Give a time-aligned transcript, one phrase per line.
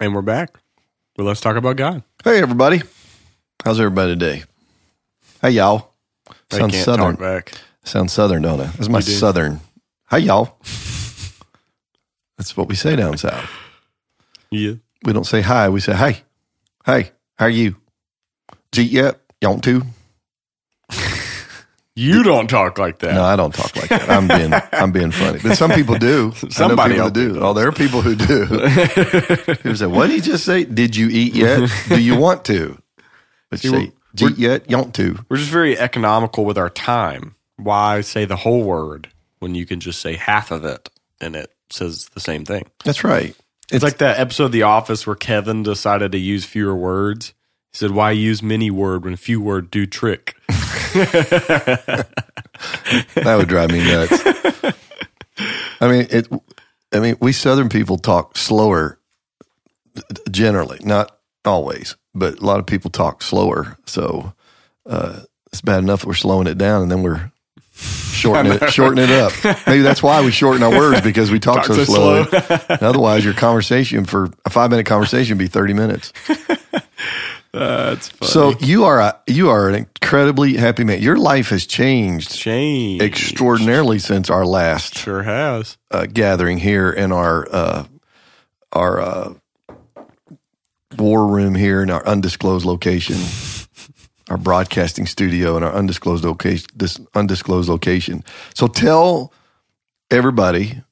[0.00, 0.58] And we're back.
[1.16, 2.02] Well, let's talk about God.
[2.24, 2.82] Hey, everybody.
[3.64, 4.44] How's everybody today?
[5.42, 5.92] Hey, y'all.
[6.52, 7.10] I Sounds can't southern.
[7.16, 7.52] talk back.
[7.84, 8.72] Sounds southern, don't it?
[8.74, 9.12] That's my You do.
[9.12, 9.60] southern.
[10.10, 10.56] Hey, y'all.
[12.36, 13.50] That's what we say down south.
[14.50, 14.74] Yeah.
[15.04, 15.68] We don't say hi.
[15.68, 16.22] We say, hey,
[16.86, 17.76] hey, how are you?
[18.76, 19.20] Eat yet?
[19.40, 19.82] You want to?
[21.98, 23.14] You don't talk like that.
[23.14, 24.08] No, I don't talk like that.
[24.08, 25.40] I'm being, I'm being funny.
[25.42, 26.32] But some people do.
[26.48, 27.40] Somebody people do.
[27.40, 28.46] Oh, there are people who do.
[29.56, 30.62] People say, what did he just say?
[30.62, 31.68] Did you eat yet?
[31.88, 32.78] Do you want to?
[33.50, 34.70] But See, say, we're- eat yet?
[34.70, 35.18] You want to?
[35.28, 37.34] We're just very economical with our time.
[37.56, 39.08] Why say the whole word
[39.40, 40.88] when you can just say half of it
[41.20, 42.66] and it says the same thing?
[42.84, 43.34] That's right.
[43.72, 47.34] It's like that episode of The Office where Kevin decided to use fewer words.
[47.72, 50.36] He said, "Why use many word when few word do trick?"
[53.14, 54.20] That would drive me nuts.
[55.80, 56.28] I mean, it.
[56.92, 58.98] I mean, we Southern people talk slower,
[60.30, 63.76] generally, not always, but a lot of people talk slower.
[63.86, 64.32] So
[64.86, 65.20] uh,
[65.52, 67.30] it's bad enough we're slowing it down, and then we're
[67.72, 69.32] shortening it, shortening it up.
[69.66, 72.24] Maybe that's why we shorten our words because we talk, Talk so, so slow.
[72.24, 72.40] slow.
[72.80, 76.12] Otherwise, your conversation for a five minute conversation would be thirty minutes.
[77.52, 78.30] That's funny.
[78.30, 81.00] So you are a, you are an incredibly happy man.
[81.00, 85.78] Your life has changed change extraordinarily since our last Sure has.
[85.90, 87.84] uh, gathering here in our uh,
[88.72, 89.34] our uh,
[90.98, 93.16] war room here in our undisclosed location,
[94.30, 96.66] our broadcasting studio in our undisclosed location.
[96.74, 98.24] This undisclosed location.
[98.54, 99.32] So tell
[100.10, 100.82] everybody,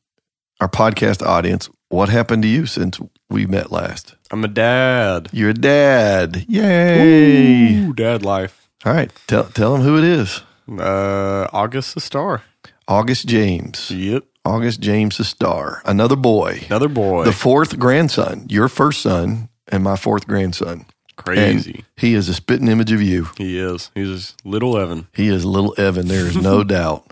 [0.61, 2.99] our podcast audience, what happened to you since
[3.29, 4.16] we met last.
[4.31, 5.29] I'm a dad.
[5.33, 6.45] You're a dad.
[6.49, 7.75] Yay!
[7.77, 8.69] Ooh, dad life.
[8.85, 10.43] All right, tell tell them who it is.
[10.69, 12.43] Uh, August the star.
[12.89, 13.91] August James.
[13.91, 14.25] Yep.
[14.45, 15.83] August James the star.
[15.85, 16.61] Another boy.
[16.67, 17.25] Another boy.
[17.25, 20.87] the fourth grandson, your first son, and my fourth grandson.
[21.17, 21.73] Crazy.
[21.77, 23.29] And he is a spitting image of you.
[23.39, 23.91] he is.
[23.95, 25.09] He's little Evan.
[25.15, 26.09] He is little Evan.
[26.09, 27.11] There is no doubt.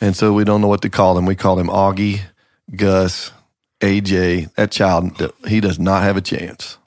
[0.00, 1.24] And so we don't know what to call him.
[1.24, 2.20] We call him Augie,
[2.74, 3.32] Gus,
[3.80, 4.54] AJ.
[4.54, 6.78] That child, he does not have a chance.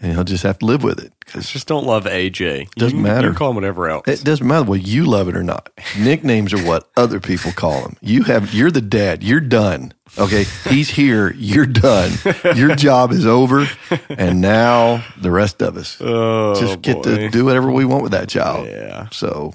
[0.00, 2.70] And he'll just have to live with it because Just don't love AJ.
[2.72, 3.28] Doesn't you, matter.
[3.28, 4.08] You call him whatever else.
[4.08, 5.68] it doesn't matter whether you love it or not.
[5.96, 7.96] Nicknames are what other people call him.
[8.00, 9.22] You have, you're the dad.
[9.22, 9.92] You're done.
[10.18, 10.44] Okay.
[10.68, 11.32] He's here.
[11.36, 12.10] You're done.
[12.56, 13.68] Your job is over.
[14.08, 15.98] And now the rest of us.
[16.00, 17.02] oh, just get boy.
[17.02, 18.66] to do whatever we want with that child.
[18.66, 19.08] Yeah.
[19.10, 19.54] So,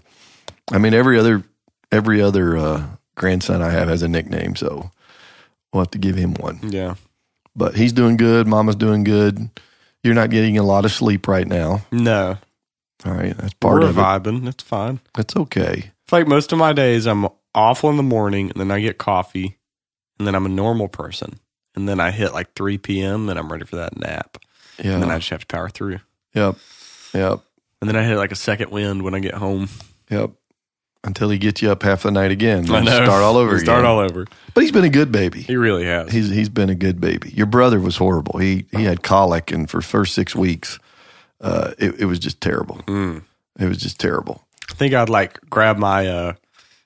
[0.71, 1.43] I mean, every other
[1.91, 4.91] every other uh, grandson I have has a nickname, so
[5.77, 6.59] we'll have to give him one.
[6.63, 6.95] Yeah.
[7.55, 8.47] But he's doing good.
[8.47, 9.49] Mama's doing good.
[10.03, 11.81] You're not getting a lot of sleep right now.
[11.91, 12.37] No.
[13.05, 14.01] All right, that's part We're of it.
[14.01, 14.47] vibing.
[14.47, 14.99] It's fine.
[15.13, 15.91] That's okay.
[16.03, 18.97] It's like most of my days, I'm awful in the morning, and then I get
[18.97, 19.57] coffee,
[20.17, 21.39] and then I'm a normal person,
[21.75, 23.29] and then I hit like 3 p.m.
[23.29, 24.37] and I'm ready for that nap,
[24.83, 24.93] Yeah.
[24.93, 25.99] and then I just have to power through,
[26.33, 26.55] yep.
[27.13, 27.39] Yep.
[27.81, 29.69] and then I hit like a second wind when I get home.
[30.09, 30.31] Yep.
[31.03, 32.69] Until he gets you up half the night again.
[32.69, 32.91] I know.
[32.91, 33.89] Start all over Start again.
[33.89, 34.25] all over.
[34.53, 35.41] But he's been a good baby.
[35.41, 36.11] He really has.
[36.11, 37.29] He's he's been a good baby.
[37.31, 38.39] Your brother was horrible.
[38.39, 40.79] He he had colic, and for first six weeks,
[41.39, 42.77] uh, it, it was just terrible.
[42.87, 43.23] Mm.
[43.59, 44.43] It was just terrible.
[44.69, 46.33] I think I'd like grab my uh,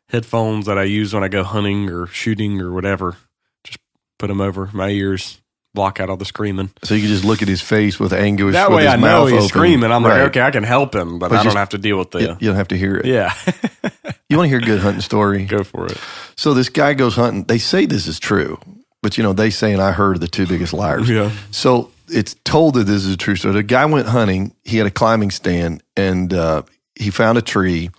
[0.09, 3.17] headphones that I use when I go hunting or shooting or whatever,
[3.63, 3.79] just
[4.19, 5.40] put them over my ears,
[5.73, 6.69] block out all the screaming.
[6.83, 8.53] So you can just look at his face with anguish.
[8.53, 9.47] That with way his I know he's open.
[9.47, 9.91] screaming.
[9.91, 10.19] I'm Right.
[10.21, 12.11] like, okay, I can help him, but, But I just- don't have to deal with
[12.11, 12.19] the.
[12.39, 13.05] You, don't have to hear it.
[13.05, 13.33] Yeah,
[14.29, 15.45] You want to hear a good hunting story?
[15.45, 15.97] go for it.
[16.35, 17.43] So this guy goes hunting.
[17.43, 18.59] They say this is true,
[19.01, 21.09] but you know they say, and I heard the two biggest liars.
[21.09, 21.31] Yeah.
[21.51, 23.35] So it's told that this is a true.
[23.35, 23.53] story.
[23.53, 24.53] the guy went hunting.
[24.63, 26.63] He had a climbing stand, and uh,
[26.95, 27.89] he found a tree,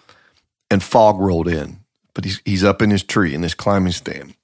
[0.71, 1.79] and fog rolled in.
[2.15, 4.35] But he's he's up in his tree in this climbing stand.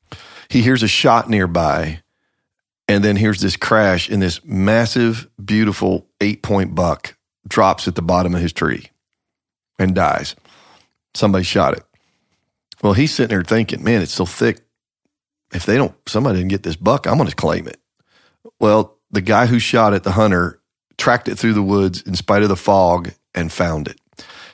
[0.49, 2.01] He hears a shot nearby,
[2.89, 7.17] and then here's this crash, and this massive, beautiful eight point buck
[7.47, 8.91] drops at the bottom of his tree,
[9.79, 10.35] and dies.
[11.15, 11.85] Somebody shot it.
[12.83, 14.61] Well, he's sitting there thinking, man, it's so thick.
[15.53, 17.81] If they don't, somebody didn't get this buck, I'm going to claim it.
[18.61, 20.61] Well, the guy who shot it, the hunter,
[20.97, 24.01] tracked it through the woods in spite of the fog and found it.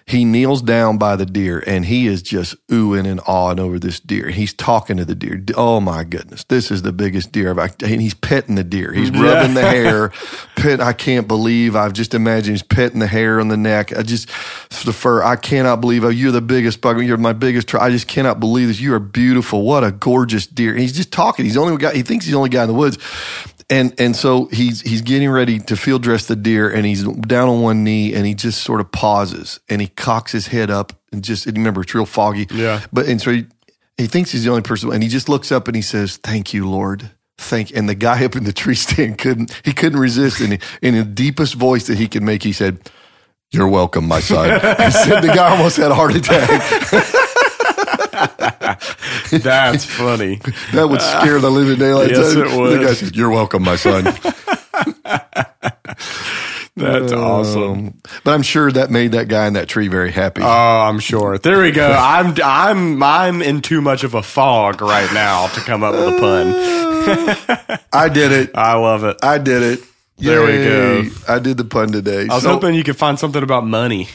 [0.07, 3.99] He kneels down by the deer and he is just oohing and awing over this
[4.01, 4.29] deer.
[4.29, 5.43] He's talking to the deer.
[5.57, 7.75] Oh my goodness, this is the biggest deer I've.
[7.83, 8.93] And he's petting the deer.
[8.93, 10.11] He's rubbing the hair.
[10.57, 10.81] Pet.
[10.81, 11.75] I can't believe.
[11.75, 13.97] I've just imagined he's petting the hair on the neck.
[13.97, 14.29] I just
[14.85, 15.23] the fur.
[15.23, 16.05] I cannot believe.
[16.05, 16.99] Oh, you're the biggest buck.
[16.99, 17.69] You're my biggest.
[17.69, 18.81] Tr- I just cannot believe this.
[18.81, 19.63] You are beautiful.
[19.63, 20.73] What a gorgeous deer.
[20.73, 21.47] And he's just talking.
[21.47, 21.95] He's the only guy.
[21.95, 22.99] He thinks he's the only guy in the woods.
[23.71, 27.49] And and so he's he's getting ready to field dress the deer, and he's down
[27.49, 30.93] on one knee, and he just sort of pauses, and he cocks his head up,
[31.13, 32.47] and just and remember it's real foggy.
[32.51, 32.85] Yeah.
[32.93, 33.47] But and so he
[33.97, 36.53] he thinks he's the only person, and he just looks up and he says, "Thank
[36.53, 40.41] you, Lord, thank and the guy up in the tree stand couldn't he couldn't resist
[40.41, 42.91] and he, in the deepest voice that he could make he said
[43.51, 44.51] you're welcome my son
[44.85, 46.51] he said the guy almost had a heart attack
[49.43, 50.37] That's funny.
[50.73, 52.81] that would scare the living daylights Yes, out it would.
[52.81, 54.05] the guy said you're welcome my son
[56.77, 57.63] That's awesome.
[57.73, 57.95] Um,
[58.25, 61.39] but i'm sure that made that guy in that tree very happy Oh, I'm sure.
[61.39, 61.93] There we go.
[61.99, 66.15] I'm I'm I'm in too much of a fog right now to come up with
[66.15, 67.81] a pun.
[67.93, 69.17] i did it I love it.
[69.23, 69.81] i did it
[70.19, 71.05] There we go.
[71.29, 74.09] I did the pun today I was So- hoping you could find something about money.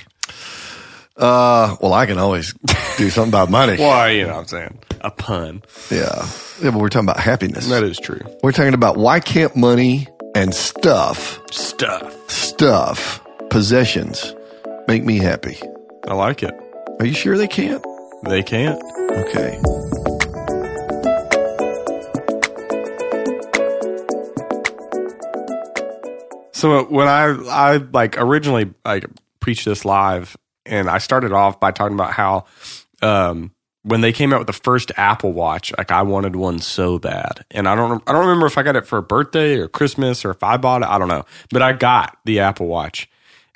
[1.20, 2.54] Uh well i can always
[2.98, 4.80] do something about money Why, you know what I'm saying?
[5.02, 5.62] A pun.
[5.92, 6.28] yeah
[6.62, 8.22] yeah but we're talking about happiness That is true.
[8.44, 12.30] We're talking about why can't money and stuff, Stuff.
[12.30, 14.36] stuff, possessions
[14.88, 15.58] make me happy?
[16.08, 16.54] I like it.
[17.00, 17.84] Are you sure they can't?
[18.24, 18.82] They can't.
[19.12, 19.60] Okay.
[26.52, 29.06] So when I I like originally like
[29.40, 30.36] preached this live,
[30.70, 32.46] and I started off by talking about how
[33.02, 33.52] um,
[33.84, 37.46] when they came out with the first Apple Watch, like I wanted one so bad,
[37.52, 40.24] and I don't I don't remember if I got it for a birthday or Christmas
[40.26, 40.88] or if I bought it.
[40.88, 43.10] I don't know, but I got the Apple Watch.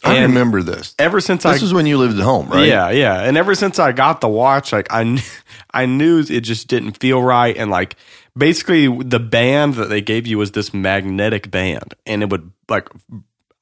[0.03, 0.95] I remember this.
[0.99, 2.67] ever since I This is when you lived at home, right?
[2.67, 3.21] yeah, yeah.
[3.21, 5.23] And ever since I got the watch, like I,
[5.73, 7.55] I knew it just didn't feel right.
[7.55, 7.95] And like
[8.37, 12.89] basically, the band that they gave you was this magnetic band, and it would like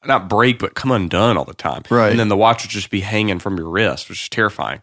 [0.05, 1.83] not break, but come undone all the time.
[1.89, 2.09] Right.
[2.09, 4.81] And then the watch would just be hanging from your wrist, which is terrifying.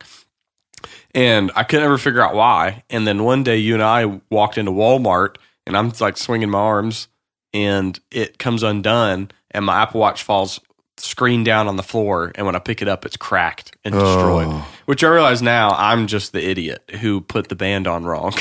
[1.14, 2.84] And I could never figure out why.
[2.90, 5.36] And then one day, you and I walked into Walmart,
[5.66, 7.08] and I'm like swinging my arms,
[7.52, 10.60] and it comes undone, and my Apple Watch falls
[10.98, 12.32] screen down on the floor.
[12.34, 13.98] And when I pick it up, it's cracked and oh.
[13.98, 14.46] destroyed.
[14.48, 14.68] Oh.
[14.86, 18.32] Which I realize now I'm just the idiot who put the band on wrong.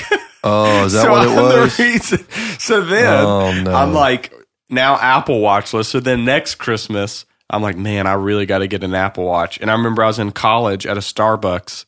[0.44, 1.80] Oh, is that so what it I'm the was?
[1.80, 2.26] reason.
[2.60, 3.74] So then Oh, no.
[3.74, 4.34] I'm like,
[4.70, 5.86] now Apple Watchless.
[5.86, 9.60] So then next Christmas, I'm like, man, I really got to get an Apple Watch.
[9.60, 11.86] And I remember I was in college at a Starbucks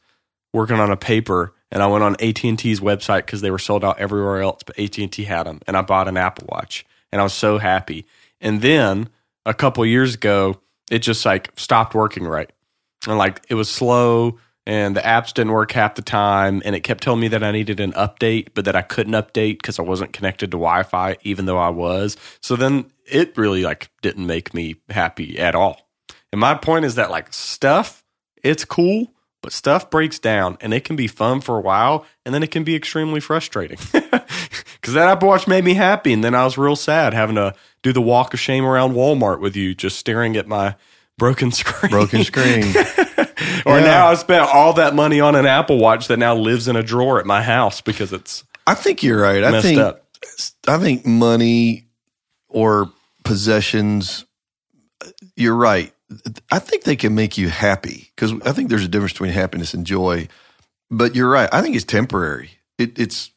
[0.53, 3.59] working on a paper, and I went on AT and T's website because they were
[3.59, 6.47] sold out everywhere else, but AT and T had them, and I bought an Apple
[6.49, 8.05] Watch, and I was so happy.
[8.41, 9.09] And then
[9.45, 10.59] a couple years ago,
[10.89, 12.51] it just like stopped working right,
[13.07, 14.39] and like it was slow.
[14.69, 17.49] And the apps didn't work half the time, and it kept telling me that I
[17.49, 21.47] needed an update, but that I couldn't update because I wasn't connected to Wi-Fi, even
[21.47, 22.17] though I was.
[22.39, 25.89] So then it really like didn't make me happy at all.
[26.31, 28.03] And my point is that like stuff,
[28.43, 29.11] it's cool,
[29.41, 32.51] but stuff breaks down and it can be fun for a while and then it
[32.51, 33.77] can be extremely frustrating.
[34.83, 37.55] Cause that Apple Watch made me happy and then I was real sad having to
[37.81, 40.75] do the walk of shame around Walmart with you, just staring at my
[41.17, 41.89] broken screen.
[41.89, 42.71] Broken screen.
[43.65, 43.85] or Yeah.
[43.85, 46.83] now I spent all that money on an Apple Watch that now lives in a
[46.83, 49.43] drawer at my house because it's I think you're right.
[49.43, 50.05] I think up.
[50.67, 51.87] I think money
[52.47, 52.91] or
[53.23, 54.25] possessions.
[55.35, 55.93] You're right.
[56.51, 59.73] I think they can make you happy because I think there's a difference between happiness
[59.73, 60.27] and joy.
[60.91, 61.47] But you're right.
[61.53, 62.51] I think it's temporary.
[62.79, 63.29] It, it's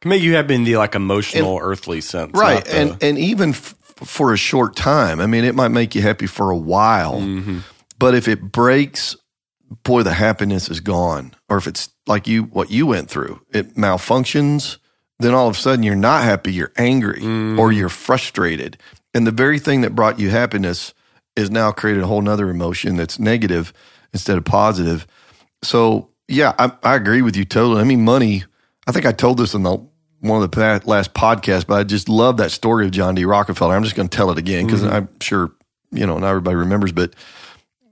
[0.00, 2.32] Can make you happy in the like emotional, earthly sense.
[2.34, 5.20] right, the- and and even f- for a short time.
[5.20, 7.62] I mean, it might make you happy for a while, Mhm.
[7.98, 9.16] but if it breaks,
[9.82, 11.34] boy, the happiness is gone.
[11.48, 14.78] Or if it's like you, what you went through, it malfunctions.
[15.18, 16.52] Then all of a sudden, you're not happy.
[16.52, 17.58] You're angry mm.
[17.58, 18.76] or you're frustrated,
[19.14, 20.92] and the very thing that brought you happiness
[21.36, 23.72] is now created a whole nother emotion that's negative
[24.12, 25.06] instead of positive.
[25.62, 27.80] So yeah, I, I agree with you totally.
[27.80, 28.44] I mean, money.
[28.86, 29.76] I think I told this in the
[30.20, 33.24] one of the last podcasts, but I just love that story of John D.
[33.24, 33.74] Rockefeller.
[33.74, 34.94] I'm just going to tell it again because mm-hmm.
[34.94, 35.52] I'm sure
[35.92, 36.92] you know not everybody remembers.
[36.92, 37.14] But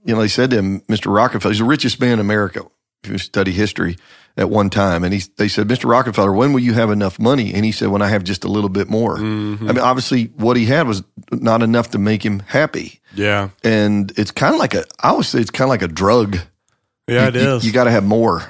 [0.05, 1.13] you know, they said to him, Mr.
[1.13, 2.65] Rockefeller, he's the richest man in America.
[3.03, 3.97] If you study history,
[4.37, 5.89] at one time, and he they said, Mr.
[5.89, 7.53] Rockefeller, when will you have enough money?
[7.53, 9.15] And he said, when I have just a little bit more.
[9.17, 13.49] I mean, obviously, what he had was not enough to make him happy, Yeah.
[13.63, 14.83] and it's kind of like a.
[14.99, 16.37] I always say it's kind of like a drug
[17.07, 17.65] Yeah, it you, is.
[17.65, 18.43] You, got to have more,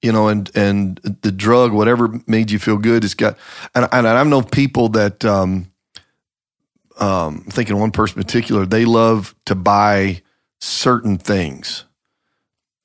[0.00, 3.36] you know, and and the drug, whatever made you feel good, it's got.
[3.74, 5.70] And, and I know people that, um,
[6.98, 10.22] um, I'm thinking one person in particular, they love to buy
[10.60, 11.84] certain things,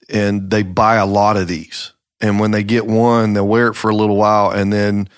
[0.09, 1.93] and they buy a lot of these.
[2.21, 5.09] And when they get one, they'll wear it for a little while, and then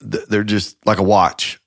[0.00, 1.60] they're just like a watch.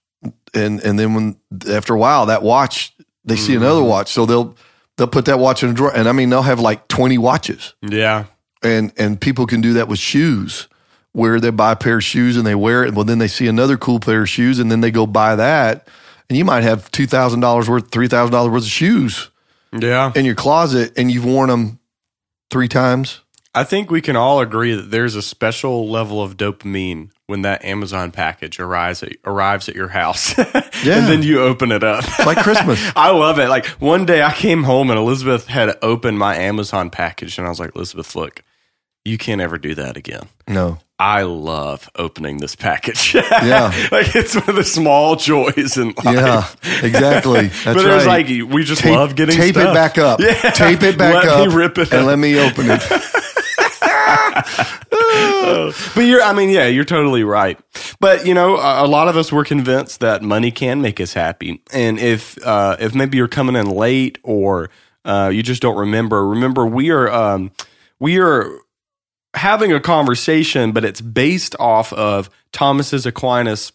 [0.53, 1.37] And and then when
[1.69, 3.89] after a while, that watch they see another mm-hmm.
[3.89, 4.55] watch, so they'll
[4.97, 7.73] they'll put that watch in a drawer, and I mean they'll have like twenty watches,
[7.81, 8.25] yeah.
[8.63, 10.67] and and people can do that with shoes,
[11.13, 13.47] where they buy a pair of shoes and they wear it, well then they see
[13.47, 15.87] another cool pair of shoes, and then they go buy that,
[16.29, 19.30] and you might have two thousand dollars worth, three thousand dollars worth of shoes
[19.77, 20.11] Yeah.
[20.15, 21.79] in your closet, and you've worn them
[22.49, 23.21] three times.
[23.53, 27.65] I think we can all agree that there's a special level of dopamine when that
[27.65, 30.35] Amazon package arrives at, arrives at your house.
[30.83, 30.97] Yeah.
[30.97, 32.03] and then you open it up.
[32.25, 32.79] Like Christmas.
[32.95, 33.49] I love it.
[33.49, 37.51] Like one day I came home and Elizabeth had opened my Amazon package and I
[37.51, 38.43] was like, Elizabeth, look,
[39.05, 40.27] you can't ever do that again.
[40.47, 40.79] No.
[40.99, 43.15] I love opening this package.
[43.15, 43.73] Yeah.
[43.91, 46.05] like it's one of the small joys in life.
[46.05, 46.47] Yeah,
[46.85, 47.47] exactly.
[47.47, 48.27] That's but there's right.
[48.29, 49.71] like we just tape, love getting tape stuff.
[49.71, 50.19] it back up.
[50.19, 50.51] Yeah.
[50.51, 51.47] Tape it back Let up.
[51.47, 52.07] me rip it and up.
[52.07, 52.81] let me open it.
[55.95, 57.59] But you're, I mean, yeah, you're totally right.
[57.99, 61.13] But you know, a, a lot of us were convinced that money can make us
[61.13, 64.69] happy, and if uh, if maybe you're coming in late or
[65.05, 67.51] uh, you just don't remember, remember we are um,
[67.99, 68.49] we are
[69.33, 73.71] having a conversation, but it's based off of Thomas's Aquinas.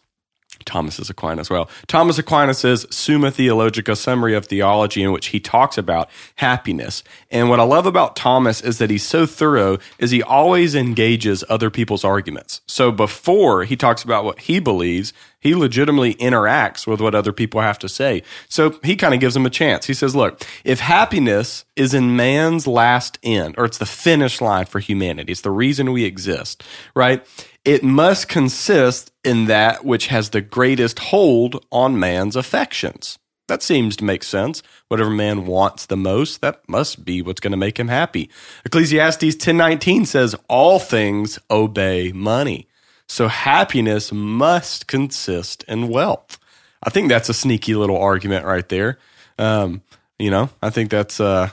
[0.64, 1.50] Thomas's Aquinas.
[1.50, 7.04] Well, Thomas Aquinas's Summa Theologica summary of theology, in which he talks about happiness.
[7.30, 11.44] And what I love about Thomas is that he's so thorough, is he always engages
[11.48, 12.62] other people's arguments.
[12.66, 15.12] So before he talks about what he believes,
[15.46, 18.22] he legitimately interacts with what other people have to say.
[18.48, 19.86] So he kind of gives them a chance.
[19.86, 24.66] He says, look, if happiness is in man's last end, or it's the finish line
[24.66, 26.62] for humanity, it's the reason we exist,
[26.94, 27.24] right?
[27.64, 33.18] It must consist in that which has the greatest hold on man's affections.
[33.48, 34.62] That seems to make sense.
[34.88, 38.30] Whatever man wants the most, that must be what's going to make him happy.
[38.64, 42.68] Ecclesiastes 10:19 says all things obey money.
[43.08, 46.38] So happiness must consist in wealth.
[46.82, 48.98] I think that's a sneaky little argument right there.
[49.38, 49.82] Um,
[50.18, 51.50] you know, I think that's uh,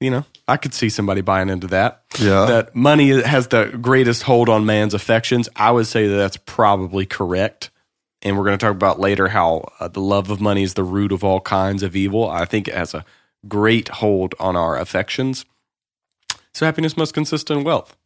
[0.00, 2.02] you know, I could see somebody buying into that.
[2.18, 2.46] Yeah.
[2.46, 5.48] That money has the greatest hold on man's affections.
[5.56, 7.70] I would say that that's probably correct.
[8.22, 10.84] And we're going to talk about later how uh, the love of money is the
[10.84, 12.28] root of all kinds of evil.
[12.28, 13.04] I think it has a
[13.46, 15.44] great hold on our affections.
[16.52, 17.96] So happiness must consist in wealth.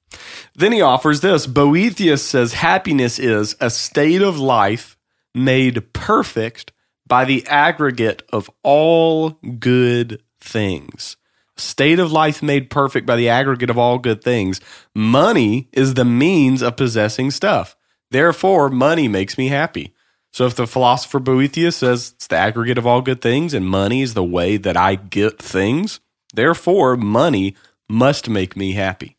[0.55, 1.47] Then he offers this.
[1.47, 4.97] Boethius says happiness is a state of life
[5.35, 6.73] made perfect
[7.07, 11.17] by the aggregate of all good things.
[11.57, 14.61] State of life made perfect by the aggregate of all good things.
[14.95, 17.77] Money is the means of possessing stuff.
[18.11, 19.95] Therefore, money makes me happy.
[20.33, 24.01] So if the philosopher Boethius says it's the aggregate of all good things and money
[24.01, 26.01] is the way that I get things,
[26.35, 27.55] therefore money
[27.89, 29.17] must make me happy.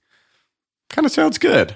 [0.93, 1.75] Kind of sounds good.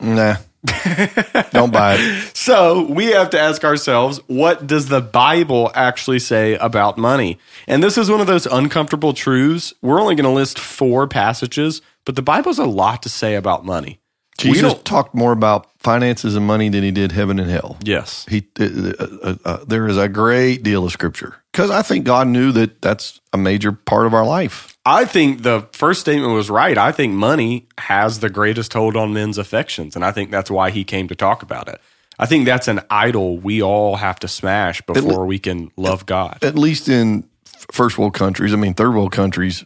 [0.00, 0.34] Nah.
[1.52, 2.36] Don't buy it.
[2.36, 7.38] So we have to ask ourselves, what does the Bible actually say about money?
[7.68, 9.72] And this is one of those uncomfortable truths.
[9.80, 13.36] We're only going to list four passages, but the Bible has a lot to say
[13.36, 14.00] about money.
[14.38, 17.76] Jesus talked more about finances and money than he did heaven and hell.
[17.84, 18.26] Yes.
[18.28, 18.64] He, uh,
[19.00, 22.80] uh, uh, there is a great deal of scripture because I think God knew that
[22.80, 24.78] that's a major part of our life.
[24.86, 26.78] I think the first statement was right.
[26.78, 30.70] I think money has the greatest hold on men's affections, and I think that's why
[30.70, 31.80] he came to talk about it.
[32.16, 36.38] I think that's an idol we all have to smash before we can love God.
[36.42, 37.28] At least in
[37.72, 39.64] first world countries, I mean third world countries.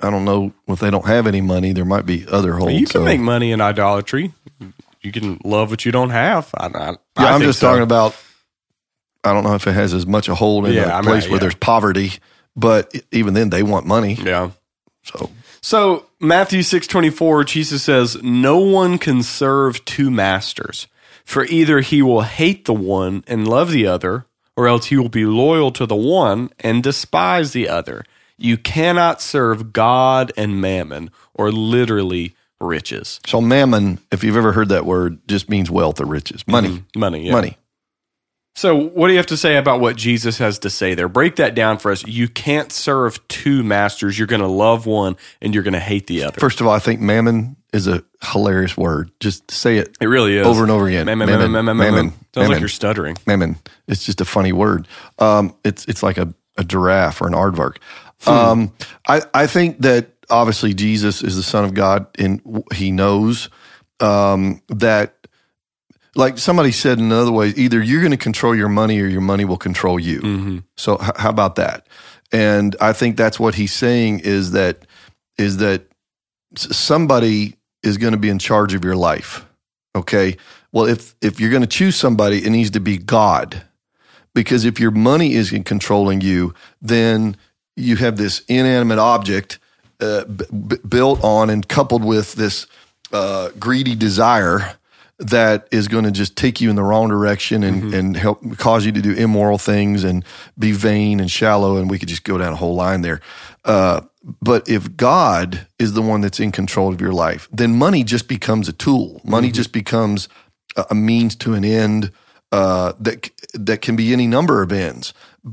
[0.00, 1.72] I don't know if they don't have any money.
[1.72, 2.74] There might be other holds.
[2.74, 4.32] You can so- make money in idolatry.
[5.02, 6.50] You can love what you don't have.
[6.56, 7.66] I, I, Yeah, I I'm just so.
[7.66, 8.16] talking about.
[9.24, 11.04] I don't know if it has as much a hold in Yeah, a I mean,
[11.04, 11.40] place where yeah.
[11.40, 12.12] there's poverty,
[12.56, 14.14] but even then they want money.
[14.14, 14.50] Yeah.
[15.02, 20.86] So So Matthew six twenty four, Jesus says, "No one can serve two masters,
[21.24, 24.26] for either he will hate the one and love the other,
[24.56, 28.04] or else he will be loyal to the one and despise the other.
[28.36, 34.70] You cannot serve God and mammon, or literally riches, So mammon, if you've ever heard
[34.70, 37.00] that word, just means wealth or riches, money, mm-hmm.
[37.00, 37.32] money, yeah.
[37.32, 37.56] money.
[38.56, 41.08] So, what do you have to say about what Jesus has to say there?
[41.08, 42.06] Break that down for us.
[42.06, 44.16] You can't serve two masters.
[44.16, 46.38] You're going to love one and you're going to hate the other.
[46.38, 49.10] First of all, I think mammon is a hilarious word.
[49.18, 51.06] Just say it it really is over and over again.
[51.06, 51.94] Mammon, mammon, mammon, mammon.
[51.94, 53.16] mammon, Sounds like you're stuttering.
[53.26, 53.56] mammon.
[53.88, 54.86] It's just a funny word.
[55.18, 57.78] Um, it's it's like a, a giraffe or an aardvark.
[58.26, 58.72] Um,
[59.08, 62.40] I I think that obviously Jesus is the Son of God, and
[62.72, 63.48] He knows
[63.98, 65.13] um, that.
[66.16, 69.20] Like somebody said in another way, either you're going to control your money or your
[69.20, 70.62] money will control you.
[70.76, 71.86] So h- how about that?
[72.32, 74.86] And I think that's what he's saying is that
[75.38, 75.82] is that
[76.56, 79.44] somebody is going to be in charge of your life.
[79.96, 80.36] Okay.
[80.72, 83.62] Well, if if you're going to choose somebody, it needs to be God,
[84.34, 87.36] because if your money is in controlling you, then
[87.76, 89.58] you have this inanimate object
[90.00, 92.66] uh, b- built on and coupled with this
[93.12, 94.74] uh, greedy desire
[95.18, 98.84] that is going to just take you in the wrong direction and, and help cause
[98.84, 100.24] you to do immoral things and
[100.58, 101.76] be vain and shallow.
[101.76, 103.20] And we could just go down a whole line there.
[103.64, 104.00] Uh,
[104.42, 108.26] But if God is the one that's in control of your life, then money just
[108.28, 109.20] becomes a tool.
[109.24, 110.28] Money just becomes
[110.76, 112.10] a, a means to an end
[112.52, 115.12] uh, that that can be any number of ends.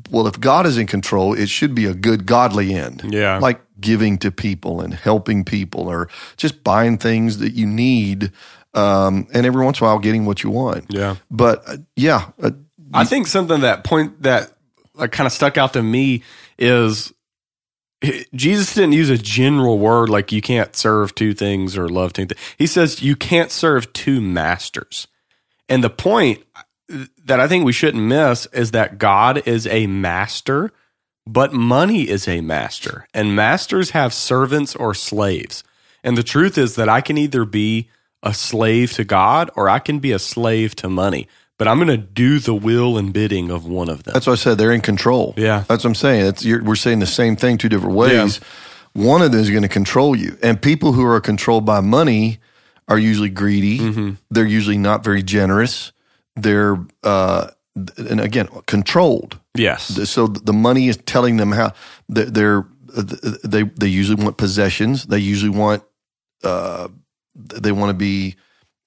[0.09, 3.03] Well, if God is in control, it should be a good godly end.
[3.13, 3.37] Yeah.
[3.39, 8.31] like giving to people and helping people, or just buying things that you need,
[8.73, 10.85] um, and every once in a while getting what you want.
[10.89, 11.17] Yeah.
[11.29, 12.51] But uh, yeah, uh,
[12.93, 14.51] I think something that point that
[14.93, 16.23] like kind of stuck out to me
[16.57, 17.13] is
[18.33, 22.25] Jesus didn't use a general word like you can't serve two things or love two
[22.25, 22.41] things.
[22.57, 25.07] He says you can't serve two masters.
[25.69, 26.43] And the point
[27.25, 30.71] that I think we shouldn't miss is that God is a master,
[31.25, 33.07] but money is a master.
[33.13, 35.63] And masters have servants or slaves.
[36.03, 37.89] And the truth is that I can either be
[38.23, 41.27] a slave to God or I can be a slave to money.
[41.57, 44.13] But I'm going to do the will and bidding of one of them.
[44.13, 44.57] That's what I said.
[44.57, 45.35] They're in control.
[45.37, 45.63] Yeah.
[45.67, 46.63] That's what I'm saying.
[46.63, 48.39] We're saying the same thing two different ways.
[48.93, 50.37] One of them is going to control you.
[50.41, 52.39] And people who are controlled by money
[52.87, 53.77] are usually greedy.
[53.77, 54.11] Mm-hmm.
[54.31, 55.91] They're usually not very generous.
[56.35, 59.39] They're, uh, and again, controlled.
[59.55, 60.09] Yes.
[60.09, 61.73] So the money is telling them how
[62.09, 62.65] they're, they're
[63.43, 65.05] they they usually want possessions.
[65.05, 65.83] They usually want
[66.43, 66.89] uh,
[67.35, 68.35] they want to be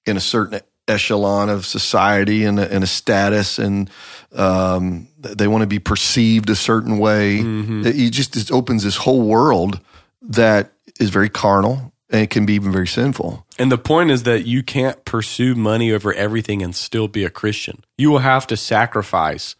[0.05, 3.89] in a certain echelon of society and a, and a status, and
[4.33, 7.37] um, they want to be perceived a certain way.
[7.85, 9.79] It just it opens this whole world
[10.21, 13.45] that is very carnal and it can be even very sinful.
[13.57, 17.29] And the point is that you can't pursue money over everything and still be a
[17.29, 17.83] Christian.
[17.97, 19.55] You will have to sacrifice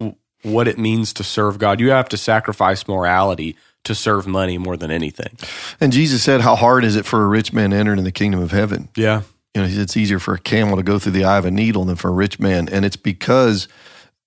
[0.00, 1.80] w- what it means to serve God.
[1.80, 5.36] You have to sacrifice morality to serve money more than anything.
[5.80, 8.12] And Jesus said, "How hard is it for a rich man to enter into the
[8.12, 9.22] kingdom of heaven?" Yeah.
[9.54, 11.44] you know, he said it's easier for a camel to go through the eye of
[11.44, 13.68] a needle than for a rich man, and it's because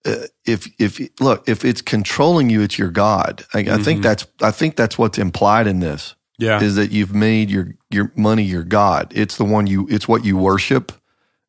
[0.05, 3.43] uh, if if look if it's controlling you, it's your god.
[3.53, 6.61] I, I think that's I think that's what's implied in this Yeah.
[6.61, 9.11] is that you've made your your money your god.
[9.15, 10.91] It's the one you it's what you worship,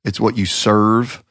[0.05, 1.23] it's what you serve,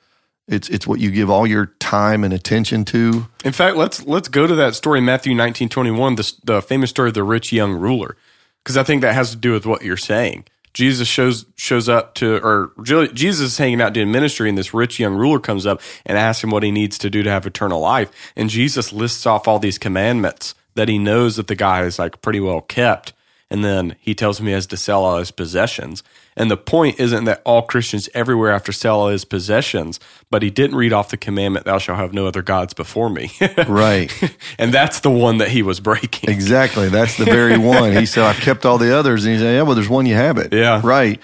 [0.47, 3.27] it's it's what you give all your time and attention to.
[3.43, 6.89] In fact, let's let's go to that story, Matthew nineteen twenty one, the the famous
[6.89, 8.15] story of the rich young ruler,
[8.63, 10.45] because I think that has to do with what you're saying.
[10.73, 14.99] Jesus shows shows up to, or Jesus is hanging out doing ministry, and this rich
[14.99, 17.79] young ruler comes up and asks him what he needs to do to have eternal
[17.79, 21.97] life, and Jesus lists off all these commandments that he knows that the guy is
[21.97, 23.13] like pretty well kept,
[23.49, 26.03] and then he tells him he has to sell all his possessions.
[26.37, 30.43] And the point isn't that all Christians everywhere have to sell all his possessions, but
[30.43, 33.31] he didn't read off the commandment, "Thou shalt have no other gods before me."
[33.67, 34.11] Right.
[34.59, 36.29] and that's the one that he was breaking.
[36.29, 36.89] Exactly.
[36.89, 37.93] That's the very one.
[37.93, 39.25] He said, I've kept all the others.
[39.25, 40.53] And he said, Yeah, well, there's one you have it.
[40.53, 40.81] Yeah.
[40.83, 41.19] Right.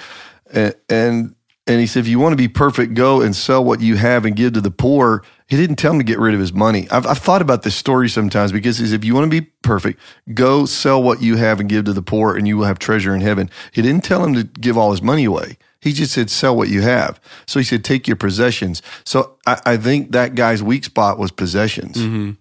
[0.51, 1.35] And, and,
[1.67, 4.25] and he said, if you want to be perfect, go and sell what you have
[4.25, 5.23] and give to the poor.
[5.47, 6.87] He didn't tell him to get rid of his money.
[6.89, 9.47] I've, I've thought about this story sometimes because he says, if you want to be
[9.61, 9.99] perfect,
[10.33, 13.13] go sell what you have and give to the poor and you will have treasure
[13.13, 13.49] in heaven.
[13.71, 15.57] He didn't tell him to give all his money away.
[15.81, 17.19] He just said, sell what you have.
[17.45, 18.81] So he said, take your possessions.
[19.03, 21.97] So I, I think that guy's weak spot was possessions.
[21.97, 22.31] Mm-hmm.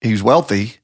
[0.00, 0.78] He was wealthy,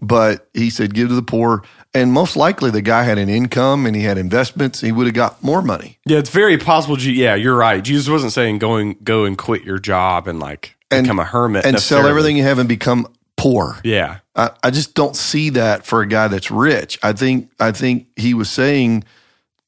[0.00, 1.62] but he said, give to the poor.
[1.92, 4.80] And most likely the guy had an income and he had investments.
[4.80, 5.98] He would have got more money.
[6.06, 6.98] Yeah, it's very possible.
[7.00, 7.82] Yeah, you're right.
[7.82, 11.24] Jesus wasn't saying go and go and quit your job and like And- become a
[11.24, 13.78] hermit and sell everything you have and become poor.
[13.82, 16.98] Yeah, I, I just don't see that for a guy that's rich.
[17.02, 19.02] I think I think he was saying,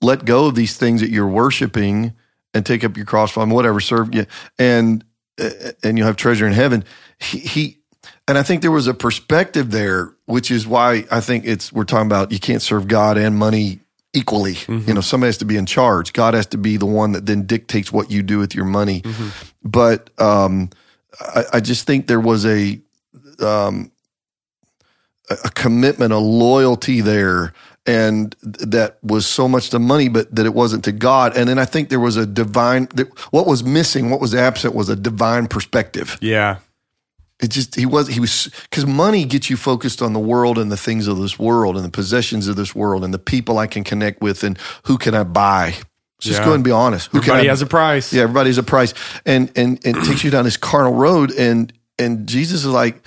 [0.01, 2.13] let go of these things that you're worshiping
[2.55, 4.27] and take up your cross from whatever serve you
[4.59, 5.05] and
[5.41, 5.51] uh,
[5.83, 6.85] and you'll have treasure in heaven.
[7.19, 7.79] He, he
[8.29, 11.85] and I think there was a perspective there, which is why I think it's we're
[11.85, 13.81] talking about you can't serve God and money
[14.15, 14.57] equally.
[14.69, 16.13] You know, somebody has to be in charge.
[16.13, 19.03] God has to be the one that then dictates what you do with your money.
[19.63, 20.71] But um,
[21.21, 22.81] I, I just think there was a
[23.41, 23.91] um,
[25.31, 27.53] a a commitment, a loyalty there,
[27.87, 31.37] and that was so much to money, but that it wasn't to God.
[31.37, 32.89] And then I think there was a divine.
[33.31, 36.19] What was missing, what was absent, was a divine perspective.
[36.21, 36.57] yeah,
[37.43, 40.71] It just he was he was because money gets you focused on the world and
[40.71, 43.67] the things of this world and the possessions of this world and the people I
[43.67, 45.75] can connect with and who can I buy.
[46.21, 46.45] Just Yeah.
[46.45, 47.11] go ahead and be honest.
[47.11, 48.13] Who everybody can I, has a price.
[48.13, 48.95] yeah, everybody has a price,
[49.27, 53.03] and and, and it takes you down this carnal road, and and Jesus is like,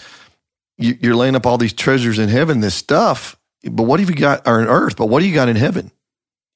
[0.77, 4.15] you, you're laying up all these treasures in heaven, this stuff, but what have you
[4.15, 4.97] got, or on earth?
[4.97, 5.91] But what do you got in heaven?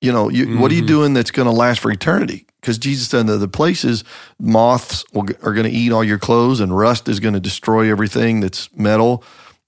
[0.01, 0.87] You know, you, what are you mm-hmm.
[0.87, 2.45] doing that's going to last for eternity?
[2.61, 4.03] Because Jesus said that the places
[4.39, 7.89] moths will, are going to eat all your clothes, and rust is going to destroy
[7.89, 9.23] everything that's metal.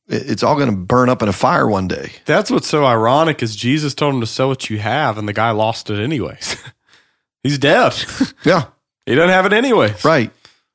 [0.08, 2.12] It- It's all going to burn up in a fire one day.
[2.26, 5.34] That's what's so ironic is Jesus told him to sell what you have, and the
[5.34, 6.58] guy lost it anyways.
[7.44, 7.94] He's dead.
[8.44, 8.66] Yeah,
[9.06, 10.04] he doesn't have it anyways.
[10.06, 10.32] right.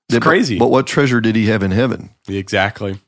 [0.09, 0.57] It's crazy.
[0.59, 2.11] But what treasure did he have in heaven?
[2.29, 3.01] Exactly.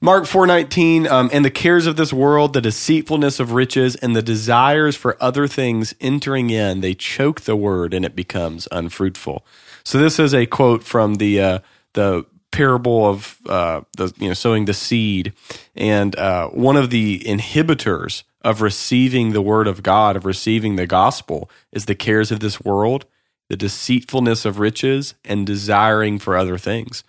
[0.00, 4.22] Mark 4:19 um, and the cares of this world the deceitfulness of riches and the
[4.22, 9.44] desires for other things entering in they choke the word and it becomes unfruitful.
[9.84, 11.58] So this is a quote from the uh,
[11.92, 15.32] the parable of uh, the you know sowing the seed
[15.74, 20.86] and uh, one of the inhibitors of receiving the word of God of receiving the
[20.86, 23.04] gospel is the cares of this world,
[23.48, 27.02] the deceitfulness of riches and desiring for other things.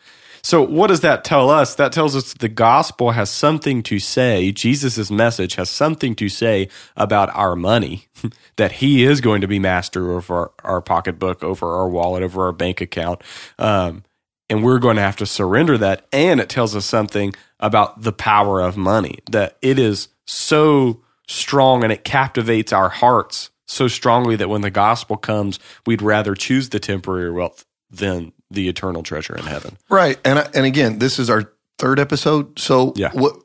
[0.48, 1.76] So, what does that tell us?
[1.76, 4.54] That tells us the gospel has something to say.
[4.54, 8.08] Jesus' message has something to say about our money,
[8.56, 12.46] that he is going to be master over our, our pocketbook, over our wallet, over
[12.46, 13.24] our bank account.
[13.60, 14.06] Um,
[14.50, 16.08] and we're going to have to surrender that.
[16.14, 21.84] And it tells us something about the power of money, that it is so strong
[21.84, 26.70] and it captivates our hearts so strongly that when the gospel comes, we'd rather choose
[26.70, 29.78] the temporary wealth than the eternal treasure in heaven.
[29.90, 30.18] Right.
[30.26, 32.58] And I- and again, this is our third episode.
[32.60, 33.12] So Yeah.
[33.14, 33.36] what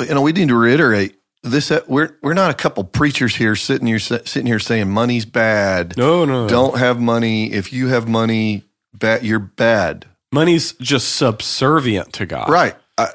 [0.00, 3.54] you know, we need to reiterate this uh, we're we're not a couple preachers here
[3.56, 5.96] sitting here sitting here saying money's bad.
[5.96, 6.48] No, no, no.
[6.48, 7.52] Don't have money.
[7.52, 10.06] If you have money, bad you're bad.
[10.32, 12.48] Money's just subservient to God.
[12.48, 12.74] Right.
[12.96, 13.08] I,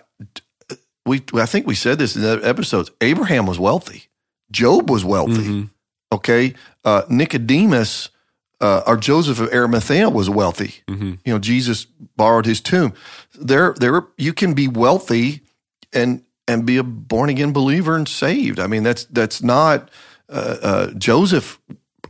[1.06, 2.92] we I think we said this in the episodes.
[3.02, 4.10] Abraham was wealthy.
[4.52, 5.34] Job was wealthy.
[5.34, 5.70] Mhm.
[6.12, 6.54] Okay.
[6.86, 8.10] Uh, Nicodemus
[8.62, 10.76] uh, or Joseph of Arimathea was wealthy.
[10.88, 11.20] Mhm.
[11.26, 12.94] You know, Jesus borrowed his tomb.
[13.40, 15.42] There, there, you can be wealthy
[15.94, 18.60] and and be a born again believer and saved.
[18.60, 19.90] I mean, that's that's not.
[20.30, 21.60] Uh, uh, Joseph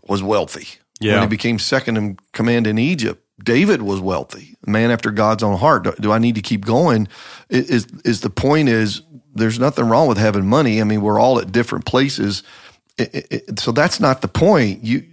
[0.07, 0.67] was wealthy
[1.15, 3.23] when he became second in command in Egypt.
[3.43, 5.83] David was wealthy, man after God's own heart.
[5.83, 7.07] Do, do I need to keep going?
[7.49, 8.69] Is is the point?
[8.69, 9.01] Is
[9.35, 10.81] there's nothing wrong with having money.
[10.81, 12.41] I mean, we're all at different places.
[12.97, 14.83] It- it- so that's not the point.
[14.83, 15.03] You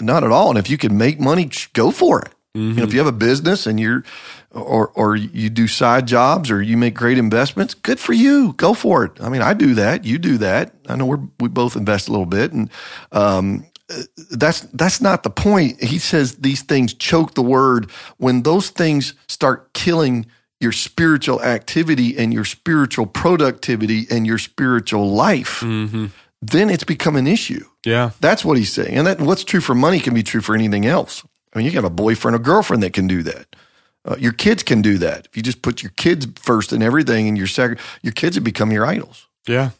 [0.00, 0.50] not at all.
[0.50, 2.32] And if you can make money, go for it.
[2.54, 2.92] You know, if mm-hmm.
[2.92, 4.04] you have a business and you're,
[4.52, 8.52] or or you do side jobs or you make great investments, good for you.
[8.52, 9.20] Go for it.
[9.20, 10.04] I mean, I do that.
[10.04, 10.72] You do that.
[10.88, 12.70] I know we're we both invest a little bit, and
[13.10, 15.82] um, uh, that's that's not the point.
[15.82, 17.90] He says these things choke the word.
[18.18, 20.26] When those things start killing
[20.60, 26.06] your spiritual activity and your spiritual productivity and your spiritual life, mm-hmm.
[26.50, 27.64] Then it's become an issue.
[27.84, 28.10] Yeah.
[28.20, 28.96] That's what he's saying.
[28.96, 31.24] And that what's true for money can be true for anything else.
[31.52, 33.56] I mean, you can have a boyfriend or girlfriend that can do that.
[34.04, 35.26] Uh, your kids can do that.
[35.26, 38.44] If you just put your kids first in everything and your sec- your kids have
[38.44, 39.26] become your idols.
[39.46, 39.70] Yeah.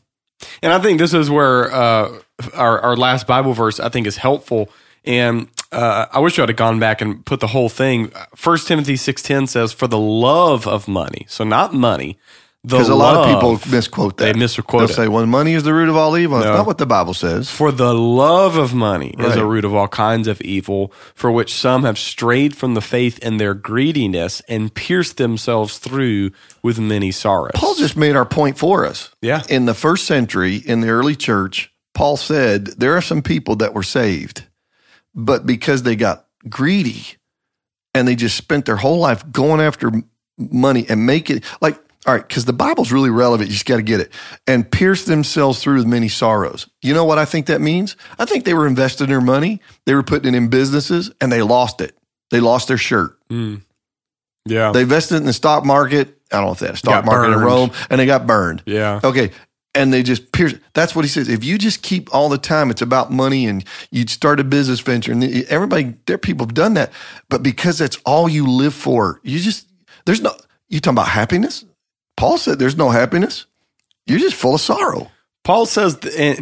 [0.63, 2.21] And I think this is where uh,
[2.55, 4.71] our, our last Bible verse, I think, is helpful.
[5.05, 8.11] And uh, I wish I would have gone back and put the whole thing.
[8.35, 11.27] First Timothy 6.10 says, for the love of money.
[11.29, 12.19] So not money.
[12.67, 14.25] The Because a lot of people misquote that.
[14.25, 14.95] They misquote They'll it.
[14.95, 16.39] say, well, money is the root of all evil.
[16.39, 16.57] That's No.
[16.57, 17.51] not what the Bible says.
[17.51, 19.39] For the love of money is Right.
[19.39, 23.19] a root of all kinds of evil, for which some have strayed from the faith
[23.19, 26.31] in their greediness and pierced themselves through
[26.63, 27.51] with many sorrows.
[27.55, 29.11] Paul just made our point for us.
[29.21, 29.43] Yeah.
[29.51, 33.75] In the first century, in the early church, Paul said there are some people that
[33.75, 34.45] were saved,
[35.15, 37.05] but because they got greedy
[37.95, 40.05] and they just spent their whole life going after m-
[40.39, 43.49] money and make it like, all right, because the Bible's really relevant.
[43.49, 44.13] You just got to get it
[44.47, 46.69] and pierce themselves through with many sorrows.
[46.83, 47.97] You know what I think that means?
[48.19, 51.43] I think they were investing their money, they were putting it in businesses, and they
[51.43, 51.97] lost it.
[52.31, 53.19] They lost their shirt.
[53.31, 53.57] Hmm.
[54.45, 54.73] yeah.
[54.73, 56.19] They invested in the stock market.
[56.33, 57.39] I don't know if a stock Got market in.
[57.39, 58.63] Rome, and they got burned.
[58.67, 59.01] yeah.
[59.03, 59.31] Okay.
[59.77, 60.55] And they just pierce.
[60.73, 61.29] That's what he says.
[61.29, 64.79] If you just keep all the time, it's about money and you start a business
[64.79, 66.93] venture and everybody, there people have done that.
[67.29, 69.69] But because that's all you live for, you just,
[70.07, 70.33] there's no,
[70.69, 71.65] you talking about happiness?
[72.17, 73.47] Paul said there's no happiness.
[74.07, 75.11] You're just full of sorrow.
[75.45, 75.97] Paul says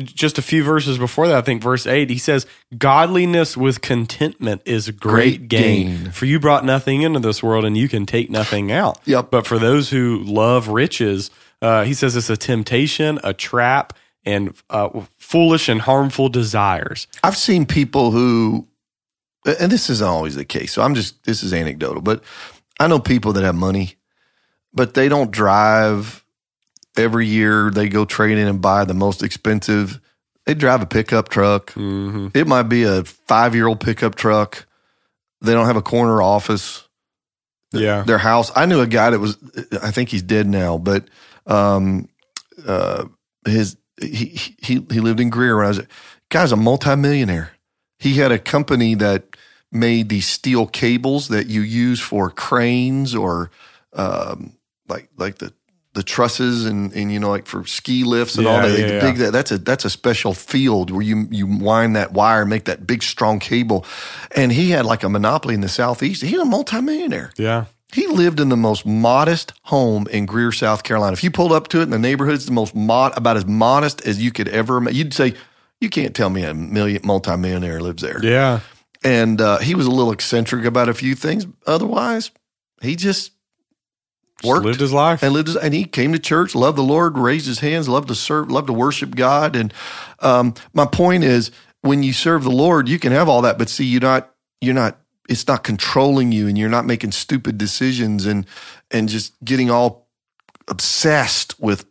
[0.05, 2.47] just a few verses before that, I think verse 8, he says,
[2.79, 5.87] Godliness with contentment is great, Great gain.
[6.05, 6.11] gain.
[6.13, 9.01] For you brought nothing into this world and you can take nothing out.
[9.07, 9.33] Yep.
[9.33, 13.93] But for those who love riches, uh, he says it's a temptation, a trap,
[14.25, 17.09] and uh, foolish and harmful desires.
[17.25, 18.69] I've seen people who,
[19.45, 20.73] and this isn't always the case.
[20.73, 22.23] So I'm just, this is anecdotal, but
[22.79, 23.97] I know people that have money,
[24.75, 26.25] but they don't drive
[26.97, 27.71] every year.
[27.71, 30.01] They go trade in and buy the most expensive.
[30.47, 31.73] They drive a pickup truck.
[31.73, 34.67] hmm It might be a five year old pickup truck.
[35.41, 36.87] They don't have a corner office.
[37.73, 38.03] Yeah.
[38.03, 38.53] Their house.
[38.55, 39.39] I knew a guy that was,
[39.83, 41.09] I think he's dead now, but
[41.47, 42.09] um,
[42.67, 43.07] uh,
[43.47, 45.79] his he he he lived in Greer when I was.
[45.79, 45.87] A
[46.29, 47.53] guy's a multimillionaire.
[47.99, 49.37] He had a company that
[49.71, 53.51] made these steel cables that you use for cranes or
[53.95, 54.53] um,
[54.89, 55.53] like like the
[55.95, 58.79] the trusses and and you know like for ski lifts and all that.
[58.79, 59.01] yeah, the yeah.
[59.01, 62.65] big that that's a that's a special field where you you wind that wire, make
[62.65, 63.85] that big strong cable.
[64.35, 66.23] And he had like a monopoly in the southeast.
[66.23, 67.33] He's a multimillionaire.
[67.37, 67.67] Yeah.
[67.93, 71.13] He lived in the most modest home in Greer, South Carolina.
[71.13, 73.45] If you pulled up to it in the neighborhood, it's the most mod, about as
[73.45, 74.83] modest as you could ever.
[74.91, 75.35] You'd say,
[75.79, 78.25] you can't tell me a million multimillionaire lives there.
[78.25, 78.61] Yeah.
[79.05, 81.47] And uh, he was a little eccentric about a few things.
[81.67, 82.31] Otherwise,
[82.81, 83.33] he Just
[84.45, 85.23] worked lived his life.
[85.23, 88.09] and lived his, and he came to church, loved the Lord, raised his hands, loved
[88.09, 89.57] to serve, loved to worship God.
[89.57, 89.73] And
[90.21, 91.51] um, my point is,
[91.83, 94.75] when you serve the Lord, you can have all that, but see, you're not, you're
[94.75, 98.47] not, it's not controlling you, and you're not making stupid decisions and
[98.91, 100.09] and just getting all
[100.69, 101.87] obsessed with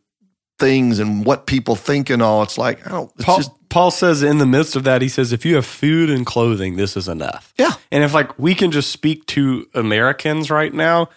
[0.60, 2.44] things and what people think and all.
[2.44, 3.12] It's like I don't.
[3.16, 5.66] It's Paul, just Paul says in the midst of that, he says, if you have
[5.66, 7.54] food and clothing, this is enough.
[7.58, 7.72] yeah.
[7.92, 11.10] And if like we can just speak to Americans right now,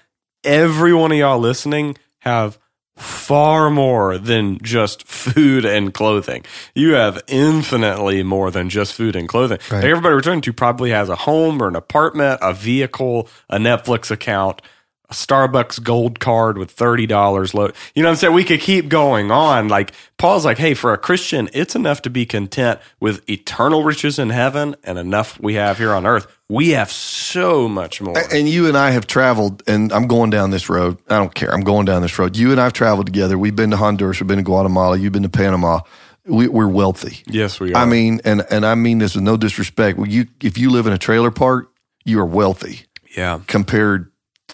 [0.44, 2.58] every one of y'all listening have
[2.96, 6.44] far more than just food and clothing.
[6.74, 9.58] You have infinitely more than just food and clothing.
[9.70, 9.78] Right.
[9.78, 13.58] Like everybody we're talking to probably has a home or an apartment, a vehicle, a
[13.58, 14.62] Netflix account,
[15.10, 17.74] a Starbucks gold card with $30 load.
[17.94, 18.34] You know what I'm saying?
[18.34, 19.68] We could keep going on.
[19.68, 24.18] Like Paul's like, hey, for a Christian, it's enough to be content with eternal riches
[24.18, 26.26] in heaven and enough we have here on earth.
[26.54, 28.14] We have so much more.
[28.32, 30.98] And you and I have traveled, and I'm going down this road.
[31.08, 31.52] I don't care.
[31.52, 32.36] I'm going down this road.
[32.36, 33.36] You and I have traveled together.
[33.36, 34.20] We've been to Honduras.
[34.20, 34.96] We've been to Guatemala.
[34.96, 35.80] You've been to Panama.
[36.26, 37.22] We, we're wealthy.
[37.26, 37.82] yes, we are.
[37.82, 39.98] I mean, and and I mean this with no disrespect.
[39.98, 41.70] Well, you if you live in a trailer park,
[42.04, 42.86] you are wealthy
[43.16, 43.40] yeah.
[43.46, 44.10] compared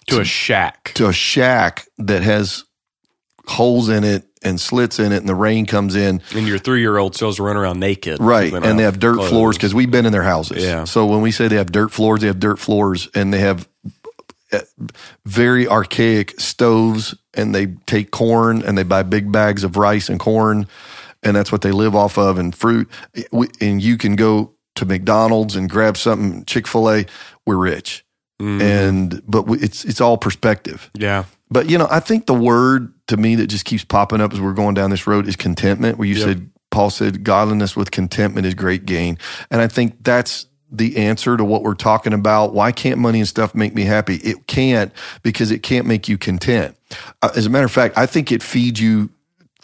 [0.07, 0.91] To a shack.
[0.95, 2.65] to a shack that has
[3.47, 6.21] holes in it and slits in it, and the rain comes in.
[6.35, 8.19] And your three year old to run around naked.
[8.19, 9.29] Right, and they have dirt clothes.
[9.29, 10.63] floors because we've been in their houses.
[10.63, 10.85] Yeah.
[10.85, 13.67] So when we say they have dirt floors, they have dirt floors, and they have
[14.51, 14.59] uh,
[15.25, 20.19] very archaic stoves, and they take corn and they buy big bags of rice and
[20.19, 20.67] corn,
[21.23, 22.89] and that's what they live off of, and fruit.
[23.61, 27.05] And you can go to McDonald's and grab something Chick Fil A.
[27.45, 28.03] We're rich,
[28.41, 28.61] Mhm.
[28.61, 30.89] and but it's it's all perspective.
[30.95, 31.25] yeah.
[31.51, 34.39] But you know, I think the word to me that just keeps popping up as
[34.39, 35.97] we're going down this road is contentment.
[35.97, 36.23] Where you Yep.
[36.23, 39.17] said Paul said godliness with contentment is great gain,
[39.51, 42.53] and I think that's the answer to what we're talking about.
[42.53, 44.15] Why can't money and stuff make me happy?
[44.15, 46.77] It can't because it can't make you content.
[47.21, 49.09] Uh, as a matter of fact, I think it feeds you.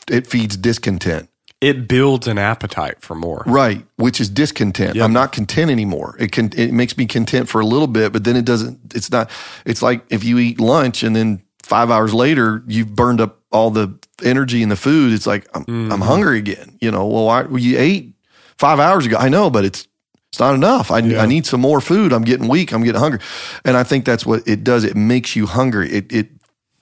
[0.10, 1.30] It feeds discontent.
[1.60, 3.44] It builds an appetite for more.
[3.48, 4.96] Right, which is discontent.
[4.96, 5.04] Yep.
[5.06, 6.16] I'm not content anymore.
[6.20, 8.94] It can it makes me content for a little bit, but then it doesn't.
[8.94, 9.32] It's not.
[9.66, 13.70] It's like if you eat lunch and then five hours later you've burned up all
[13.72, 13.88] the
[14.24, 15.14] energy in the food.
[15.14, 15.92] It's like I'm, Mm-hmm.
[15.92, 16.78] I'm hungry again.
[16.82, 18.14] You know, well, why, well, you ate
[18.58, 19.18] five hours ago.
[19.18, 19.88] I know, but it's
[20.32, 20.92] it's not enough.
[20.92, 21.22] I, Yeah.
[21.24, 22.12] I need some more food.
[22.14, 22.72] I'm getting weak.
[22.74, 23.20] I'm getting hungry,
[23.66, 24.84] and I think that's what it does.
[24.84, 25.90] It makes you hungry.
[25.92, 26.28] It it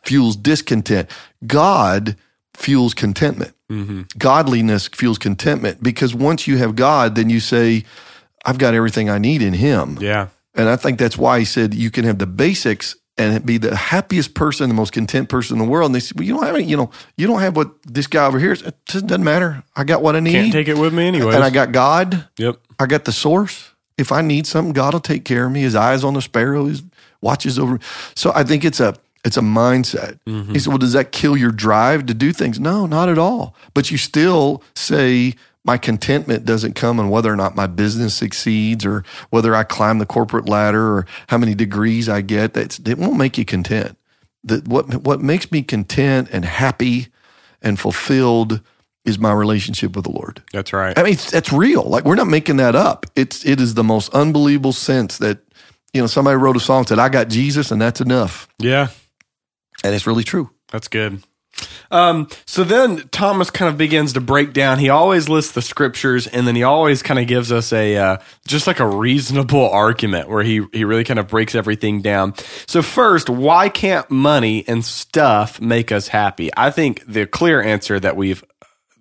[0.03, 1.09] fuels discontent.
[1.47, 2.15] God
[2.53, 4.01] fuels contentment Mm-hmm.
[4.19, 7.83] godliness fuels contentment because once you have God, then you say,
[8.45, 9.97] I've got everything I need in Him.
[9.99, 10.27] Yeah.
[10.53, 13.75] And I think that's why He said you can have the basics and be the
[13.75, 15.87] happiest person, the most content person in the world.
[15.87, 18.07] And they said, Well, you don't have any, you know, you don't have what this
[18.07, 18.61] guy over here is.
[18.61, 19.63] It doesn't matter.
[19.75, 20.33] I got what I need.
[20.33, 21.33] Can't take it with me anyway.
[21.35, 22.27] and I got God.
[22.37, 22.57] Yep.
[22.79, 23.71] I got the source.
[23.97, 25.61] If I need something, God will take care of me.
[25.61, 26.83] His eyes on the sparrow, His
[27.21, 27.75] watches over.
[27.75, 27.79] me.
[28.15, 30.19] So I think it's a it's a mindset.
[30.27, 30.51] Mm-hmm.
[30.53, 33.55] He said, "Well, does that kill your drive to do things?" No, not at all.
[33.73, 38.85] But you still say, "My contentment doesn't come on whether or not my business succeeds,
[38.85, 42.97] or whether I climb the corporate ladder, or how many degrees I get." That's it
[42.97, 43.97] won't make you content.
[44.43, 47.07] That what what makes me content and happy
[47.61, 48.61] and fulfilled
[49.03, 50.41] is my relationship with the Lord.
[50.51, 50.97] That's right.
[50.97, 51.83] I mean, that's real.
[51.83, 53.05] Like we're not making that up.
[53.15, 55.39] It's it is the most unbelievable sense that
[55.93, 58.87] you know somebody wrote a song that said, "I got Jesus and that's enough," Yeah.
[59.83, 60.49] and it's really true.
[60.71, 61.23] That's good.
[61.91, 64.79] Um, so then Thomas kind of begins to break down.
[64.79, 68.17] He always lists the scriptures, and then he always kind of gives us a uh,
[68.47, 72.33] just like a reasonable argument where he he really kind of breaks everything down.
[72.67, 76.49] So first, why can't money and stuff make us happy?
[76.55, 78.43] I think the clear answer that we've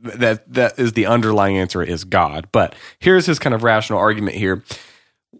[0.00, 2.48] that that is the underlying answer is God.
[2.52, 4.62] But here's his kind of rational argument here.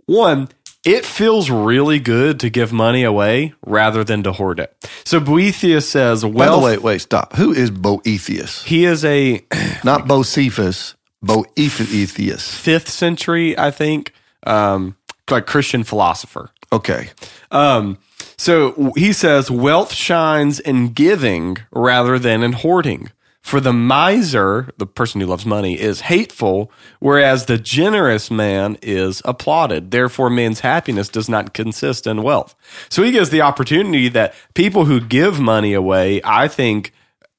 [0.07, 0.49] One,
[0.85, 4.75] it feels really good to give money away rather than to hoard it.
[5.05, 7.35] So Boethius says, well, way, wait, stop.
[7.37, 8.65] Who is Boethius?
[8.65, 9.45] he is a
[9.85, 10.95] Not Bocephus.
[11.23, 12.55] Boethius.
[12.55, 14.13] fifth century, I think,
[14.47, 14.97] um,
[15.31, 16.51] like Christian philosopher.
[16.71, 17.11] Okay.
[17.51, 17.99] Um,
[18.37, 23.11] so he says, wealth shines in giving rather than in hoarding.
[23.45, 29.21] For the miser, the person who loves money, is hateful, whereas the generous man is
[29.27, 29.91] applauded.
[29.91, 32.55] Therefore, man's happiness does not consist in wealth.
[32.89, 36.95] So he gives the opportunity that people who give money away, I think,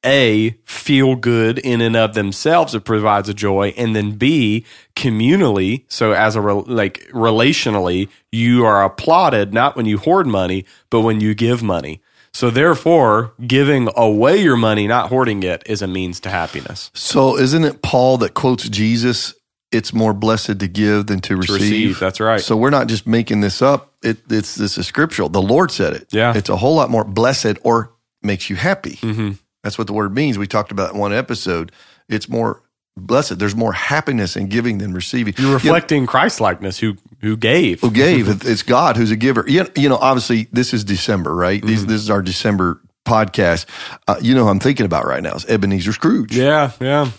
[0.05, 3.73] A, feel good in and of themselves, it provides a joy.
[3.75, 4.63] And then B,
[4.95, 11.01] communally, so as a, like relationally, you are applauded not when you hoard money, but
[11.01, 12.03] when you give money.
[12.35, 16.91] So therefore, giving away your money, not hoarding it, is a means to happiness.
[16.93, 19.33] So isn't it Paul that quotes Jesus?
[19.71, 21.61] It's more blessed to give than to receive.
[21.61, 22.41] receive, that's right.
[22.41, 23.93] So we're not just making this up.
[24.03, 25.29] It, it's this is scriptural.
[25.29, 26.07] The Lord said it.
[26.11, 26.35] Yeah.
[26.35, 28.97] It's a whole lot more blessed or makes you happy.
[28.97, 29.31] Mm-hmm.
[29.63, 30.37] That's what the word means.
[30.37, 31.71] We talked about in one episode.
[32.09, 32.61] It's more
[32.97, 33.39] blessed.
[33.39, 35.34] There's more happiness in giving than receiving.
[35.38, 37.81] You're reflecting Christ likeness who who gave.
[37.81, 38.45] who gave.
[38.45, 39.45] It's God who's a giver.
[39.47, 41.60] You, you know, obviously, this is December, right?
[41.60, 41.67] Mm-hmm.
[41.67, 43.65] These, this is our December podcast.
[44.08, 47.12] Uh, you know, who I'm thinking about right now is Ebenezer Scrooge Yeah, yeah.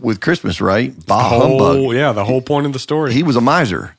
[0.00, 0.94] with Christmas, right?
[1.06, 1.94] Bah Whole, humbug.
[1.96, 3.12] yeah, the whole point of the story.
[3.12, 3.96] He was a miser,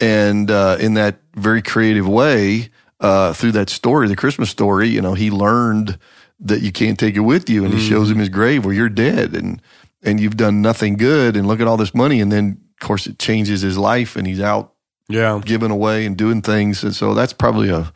[0.00, 5.00] and uh, in that very creative way, uh, through that story, the Christmas story, you
[5.00, 5.98] know, he learned
[6.40, 8.88] that you can't take it with you, and he shows him his grave where you're
[8.88, 9.60] dead, and
[10.02, 13.06] and you've done nothing good, and look at all this money, and then of course
[13.06, 14.72] it changes his life, and he's out
[15.08, 15.40] yeah.
[15.44, 16.82] giving away and doing things.
[16.82, 17.92] And so that's probably a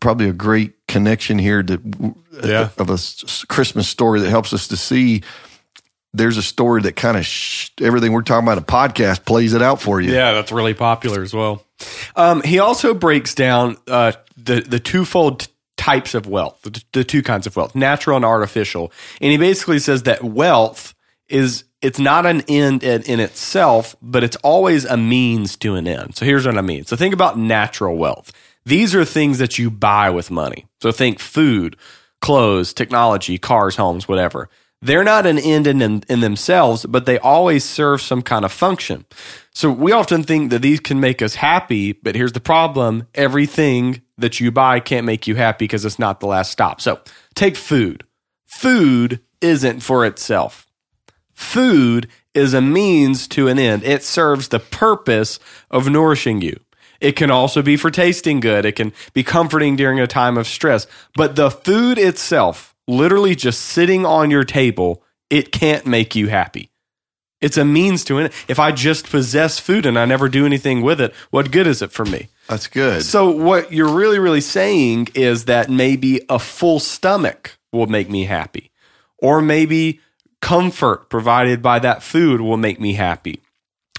[0.00, 1.80] probably a great connection here that
[2.44, 2.68] Yeah.
[2.76, 2.98] of a
[3.48, 5.22] Christmas story that helps us to see
[6.14, 9.62] there's a story that kind of sh- everything we're talking about a podcast plays it
[9.62, 10.12] out for you.
[10.12, 11.64] Yeah, that's really popular as well.
[12.16, 17.22] Um, he also breaks down uh, the the twofold types of wealth, the, the two
[17.22, 18.92] kinds of wealth, natural and artificial.
[19.22, 20.94] And he basically says that wealth
[21.32, 25.88] is it's not an end in, in itself, but it's always a means to an
[25.88, 26.14] end.
[26.14, 26.84] So here's what I mean.
[26.84, 28.32] So think about natural wealth.
[28.64, 30.66] These are things that you buy with money.
[30.80, 31.76] So think food,
[32.20, 34.48] clothes, technology, cars, homes, whatever.
[34.80, 38.52] They're not an end in, them- in themselves, but they always serve some kind of
[38.52, 39.04] function.
[39.54, 43.06] So we often think that these can make us happy, but here's the problem.
[43.14, 46.80] Everything that you buy can't make you happy because it's not the last stop.
[46.80, 47.00] So
[47.34, 48.04] take food.
[48.46, 50.66] Food isn't for itself.
[51.34, 53.84] Food is a means to an end.
[53.84, 55.38] It serves the purpose
[55.70, 56.58] of nourishing you.
[57.00, 58.64] It can also be for tasting good.
[58.64, 60.86] It can be comforting during a time of stress.
[61.16, 66.70] But the food itself, literally just sitting on your table, it can't make you happy.
[67.40, 68.34] It's a means to an end.
[68.46, 71.82] If I just possess food and I never do anything with it, what good is
[71.82, 72.28] it for me?
[72.46, 73.02] That's good.
[73.02, 78.26] So what you're really, really saying is that maybe a full stomach will make me
[78.26, 78.70] happy,
[79.18, 80.00] or maybe
[80.42, 83.40] comfort provided by that food will make me happy,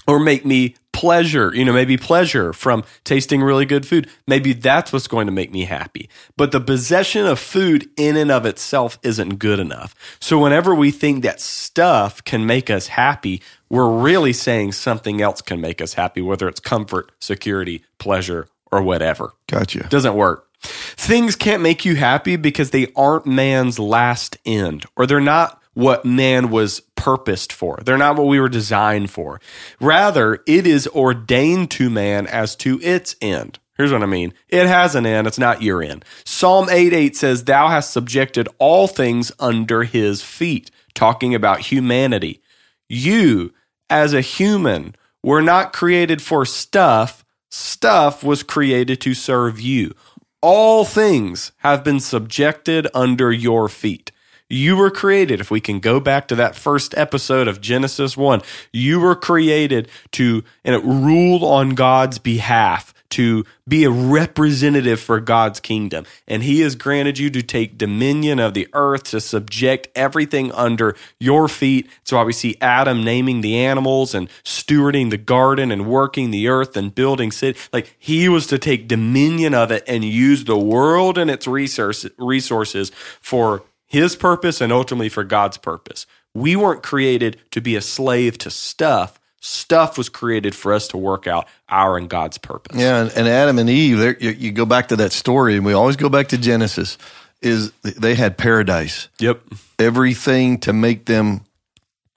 [0.06, 1.52] or make me pleasure.
[1.52, 4.08] You know, maybe pleasure from tasting really good food.
[4.28, 6.08] Maybe that's what's going to make me happy.
[6.36, 9.96] But the possession of food in and of itself isn't good enough.
[10.20, 15.42] So whenever we think that stuff can make us happy, we're really saying something else
[15.42, 19.32] can make us happy, whether it's comfort, security, pleasure, or whatever.
[19.48, 19.88] Gotcha.
[19.88, 20.48] Doesn't work.
[20.62, 26.04] Things can't make you happy because they aren't man's last end, or they're not what
[26.04, 27.78] man was purposed for.
[27.84, 29.40] They're not what we were designed for.
[29.80, 33.58] Rather, it is ordained to man as to its end.
[33.76, 34.32] Here's what I mean.
[34.48, 35.26] It has an end.
[35.26, 36.04] It's not your end.
[36.24, 42.40] Psalm 8 8 says, Thou hast subjected all things under his feet, talking about humanity.
[42.88, 43.52] You,
[43.90, 47.24] as a human, were not created for stuff.
[47.50, 49.94] Stuff was created to serve you.
[50.40, 54.12] All things have been subjected under your feet.
[54.50, 58.42] You were created, if we can go back to that first episode of Genesis 1,
[58.72, 65.60] you were created to and rule on God's behalf, to be a representative for God's
[65.60, 66.04] kingdom.
[66.26, 70.96] And He has granted you to take dominion of the earth, to subject everything under
[71.20, 71.88] your feet.
[72.02, 76.48] So why we see Adam naming the animals and stewarding the garden and working the
[76.48, 77.58] earth and building city.
[77.72, 82.04] Like he was to take dominion of it and use the world and its resource,
[82.18, 83.62] resources for
[83.94, 86.06] his purpose and ultimately for God's purpose.
[86.34, 89.18] We weren't created to be a slave to stuff.
[89.40, 92.76] Stuff was created for us to work out our and God's purpose.
[92.78, 95.72] Yeah, and, and Adam and Eve, you, you go back to that story, and we
[95.74, 96.98] always go back to Genesis.
[97.42, 99.42] Is they had paradise, Yep.
[99.78, 101.42] everything to make them,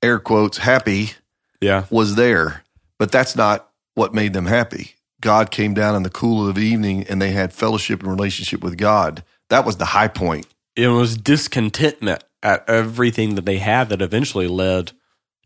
[0.01, 1.11] air quotes, happy
[1.59, 1.83] Yeah.
[1.89, 2.63] was there,
[2.97, 4.95] but that's not what made them happy.
[5.19, 8.63] God came down in the cool of the evening, and they had fellowship and relationship
[8.63, 9.23] with God.
[9.49, 10.45] That was the high point.
[10.77, 14.91] It was discontentment at everything that they had that eventually led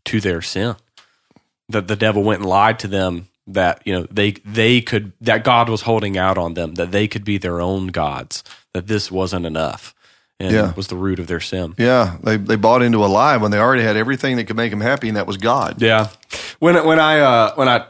[0.04, 0.76] to their sin.
[1.68, 5.42] That the devil went and lied to them that you know they they could that
[5.42, 9.10] God was holding out on them that they could be their own gods that this
[9.10, 9.94] wasn't enough
[10.38, 10.72] and Yeah.
[10.74, 11.74] was the root of their sin.
[11.78, 14.70] Yeah, they they bought into a lie when they already had everything that could make
[14.70, 15.80] them happy, and that was God.
[15.82, 16.08] Yeah.
[16.60, 17.86] When when I uh, when I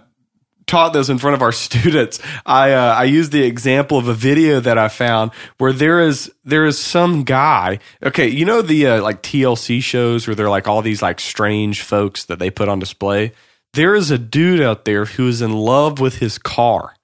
[0.67, 4.15] taught this in front of our students, I uh, I used the example of a
[4.15, 7.79] video that I found where there is there is some guy.
[8.03, 11.83] Okay, you know the uh, like TLC shows where they're like all these like strange
[11.83, 13.33] folks that they put on display.
[13.75, 16.95] There is a dude out there who is in love with his car.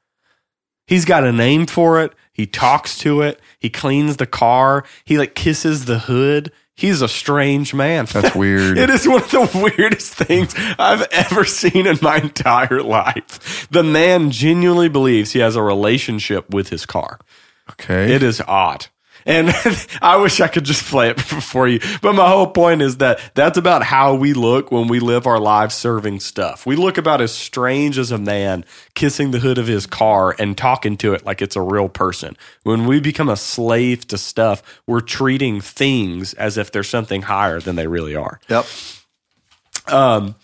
[0.87, 2.15] He's got a name for it.
[2.33, 3.41] He talks to it.
[3.59, 4.85] He cleans the car.
[5.05, 6.53] He like kisses the hood.
[6.79, 8.05] He's a strange man.
[8.05, 8.79] That's weird.
[8.79, 13.69] it is one of the weirdest things I've ever seen in my entire life.
[13.69, 17.19] The man genuinely believes he has a relationship with his car.
[17.73, 18.15] Okay.
[18.15, 18.87] It is odd.
[19.29, 19.55] And
[20.03, 21.81] I wish I could just play it for you.
[22.01, 25.39] But my whole point is that that's about how we look when we live our
[25.39, 26.65] lives serving stuff.
[26.65, 28.65] We look about as strange as a man
[28.95, 32.37] kissing the hood of his car and talking to it like it's a real person.
[32.63, 37.61] When we become a slave to stuff, we're treating things as if they're something higher
[37.61, 38.41] than they really are.
[38.49, 38.67] Yep.
[39.89, 40.37] Um,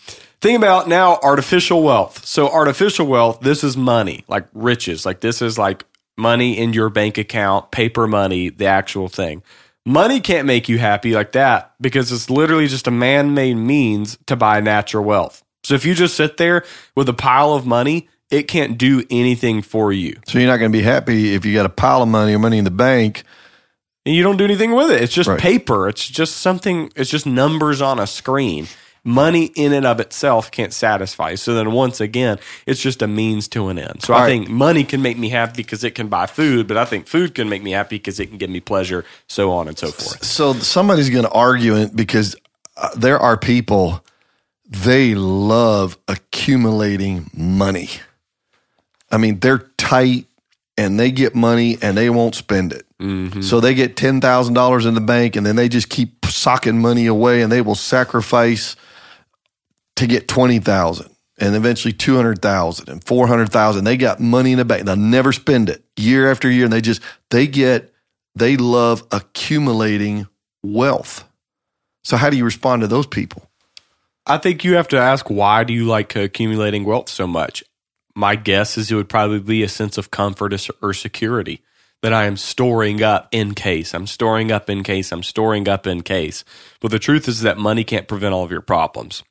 [0.42, 2.26] think about now artificial wealth.
[2.26, 5.06] So artificial wealth, this is money, like riches.
[5.06, 5.84] Like this is like
[6.16, 9.42] money in your bank account, paper money, the actual thing.
[9.86, 14.16] Money can't make you happy like that because it's literally just a man made means
[14.26, 15.42] to buy natural wealth.
[15.62, 19.60] So if you just sit there with a pile of money, it can't do anything
[19.62, 20.16] for you.
[20.26, 22.38] So you're not going to be happy if you got a pile of money or
[22.38, 23.24] money in the bank.
[24.06, 25.02] And you don't do anything with it.
[25.02, 25.38] It's just Right.
[25.40, 25.88] paper.
[25.88, 28.66] It's just something, it's just numbers on a screen.
[29.04, 31.32] Money in and of itself can't satisfy.
[31.32, 31.36] you.
[31.36, 34.02] So then once again, it's just a means to an end.
[34.02, 34.28] So I All right.
[34.28, 37.34] think money can make me happy because it can buy food, but I think food
[37.34, 40.24] can make me happy because it can give me pleasure, so on and so forth.
[40.24, 42.34] So somebody's going to argue it because
[42.76, 44.02] uh, there are people
[44.66, 47.90] they love accumulating money.
[49.10, 50.26] I mean, they're tight
[50.76, 52.86] and they get money and they won't spend it.
[53.42, 56.80] So they get ten thousand dollars in the bank and then they just keep socking
[56.80, 58.76] money away and they will sacrifice
[59.96, 63.84] to get twenty thousand and eventually two hundred thousand and four hundred thousand.
[63.84, 64.84] They got money in the bank.
[64.84, 67.92] They'll never spend it year after year, and they just they get
[68.34, 70.26] they love accumulating
[70.62, 71.24] wealth.
[72.02, 73.48] So how do you respond to those people?
[74.26, 77.62] I think you have to ask why do you like accumulating wealth so much?
[78.16, 81.62] My guess is it would probably be a sense of comfort or- or security
[82.02, 83.94] that I am storing up in case.
[83.94, 85.10] I'm storing up in case.
[85.10, 86.44] I'm storing up in case.
[86.80, 89.22] But the truth is that money can't prevent all of your problems.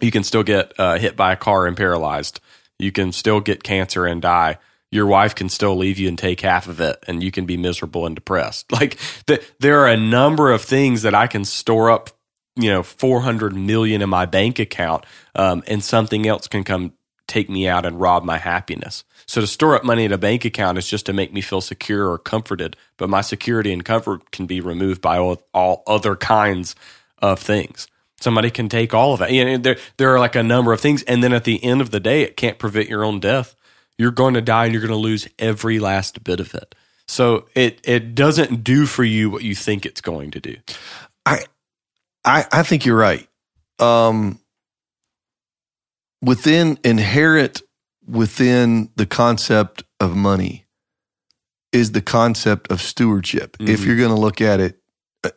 [0.00, 2.40] You can still get uh, hit by a car and paralyzed.
[2.78, 4.58] You can still get cancer and die.
[4.90, 7.56] Your wife can still leave you and take half of it, and you can be
[7.56, 8.72] miserable and depressed.
[8.72, 12.10] Like the, there are a number of things that I can store up
[12.58, 16.92] you know 400 million in my bank account um, and something else can come
[17.26, 20.44] take me out and rob my happiness so to store up money in a bank
[20.44, 24.30] account is just to make me feel secure or comforted but my security and comfort
[24.32, 26.74] can be removed by all, all other kinds
[27.18, 27.86] of things
[28.20, 30.80] somebody can take all of it you know, there, there are like a number of
[30.80, 33.54] things and then at the end of the day it can't prevent your own death
[33.98, 36.74] you're going to die and you're going to lose every last bit of it
[37.06, 40.56] so it it doesn't do for you what you think it's going to do
[41.26, 41.44] I
[42.24, 43.26] I, I think you're right.
[43.78, 44.40] Um,
[46.20, 47.62] within inherent
[48.06, 50.66] within the concept of money
[51.72, 53.56] is the concept of stewardship.
[53.60, 53.86] If Mhm.
[53.86, 54.77] you're going to look at it,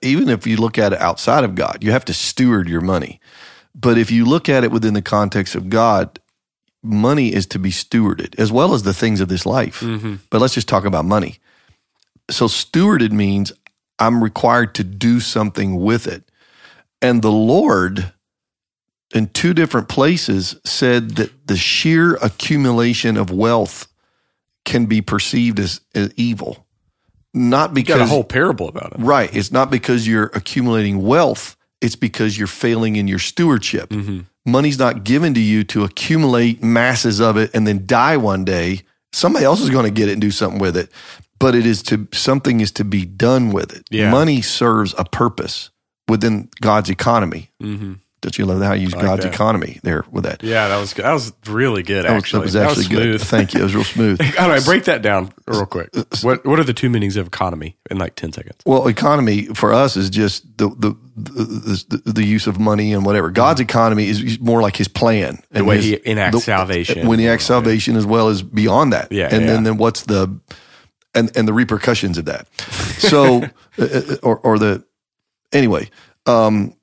[0.01, 3.19] even if you look at it outside of God, you have to steward your money.
[3.73, 6.19] But if you look at it within the context of God,
[6.84, 9.79] money is to be stewarded as well as the things of this life.
[9.79, 10.15] mm-hmm.
[10.29, 11.38] But let's just talk about money.
[12.29, 13.51] So, stewarded means
[13.99, 16.29] I'm required to do something with it.
[17.01, 18.13] And the Lord,
[19.13, 23.88] in two different places, said that the sheer accumulation of wealth
[24.65, 26.65] can be perceived as, as evil.
[27.34, 31.55] Not because got a whole parable about it right, it's not because you're accumulating wealth,
[31.79, 34.21] it's because you're failing in your stewardship mm-hmm.
[34.45, 38.82] money's not given to you to accumulate masses of it and then die one day.
[39.13, 40.89] Somebody else is going to get it and do something with it.
[41.39, 43.84] But it is to something is to be done with it.
[43.89, 44.11] Yeah.
[44.11, 45.69] Money serves a purpose
[46.07, 47.49] within God's economy.
[47.61, 47.93] Mm-hmm.
[48.22, 49.34] Don't you love how you use like God's that.
[49.34, 50.43] economy there with that?
[50.43, 51.05] Yeah, that was good.
[51.05, 52.05] That was really good.
[52.05, 53.22] That was- Actually, that was actually good.
[53.22, 53.61] Thank you.
[53.61, 54.22] It was real smooth.
[54.39, 55.89] All right, break that down real quick.
[56.22, 58.57] What What are the two meanings of economy in like ten seconds?
[58.65, 63.05] Well, economy for us is just the the the, the, the use of money and
[63.05, 63.32] whatever.
[63.32, 65.41] God's economy is more like His plan.
[65.49, 67.07] The way He enacts salvation.
[67.07, 69.11] When He acts salvation, as well as beyond that.
[69.11, 69.47] Yeah, and yeah.
[69.47, 70.39] then then what's the
[71.15, 72.47] and and the repercussions of that.
[72.99, 73.43] So
[73.80, 74.86] uh, or or the
[75.51, 75.89] anyway.
[76.28, 76.76] Um,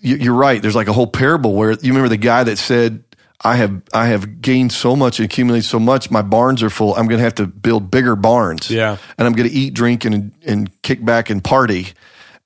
[0.00, 0.60] you're right.
[0.60, 3.04] There's like a whole parable where you remember the guy that said.
[3.44, 6.12] I have I have gained so much and accumulated so much.
[6.12, 6.94] My barns are full.
[6.94, 8.98] I'm going to have to build bigger barns Yeah.
[9.18, 11.88] and I'm going to eat, drink, and and kick back and party.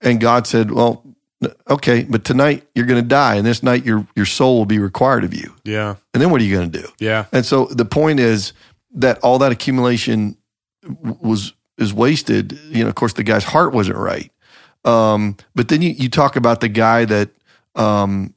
[0.01, 1.05] And God said, "Well,
[1.69, 4.79] Okay, but tonight you're going to die, and this night your your soul will be
[4.79, 5.55] required of you.
[5.65, 5.97] Yeah.
[6.15, 6.89] And then what are you going to do?
[6.99, 7.27] Yeah.
[7.31, 8.55] And so the point is
[8.95, 10.39] that all that accumulation
[11.03, 12.59] was is wasted.
[12.71, 14.33] You know, of course, the guy's heart wasn't right.
[14.87, 17.31] Um, but then you, you talk about the guy that
[17.75, 18.33] um,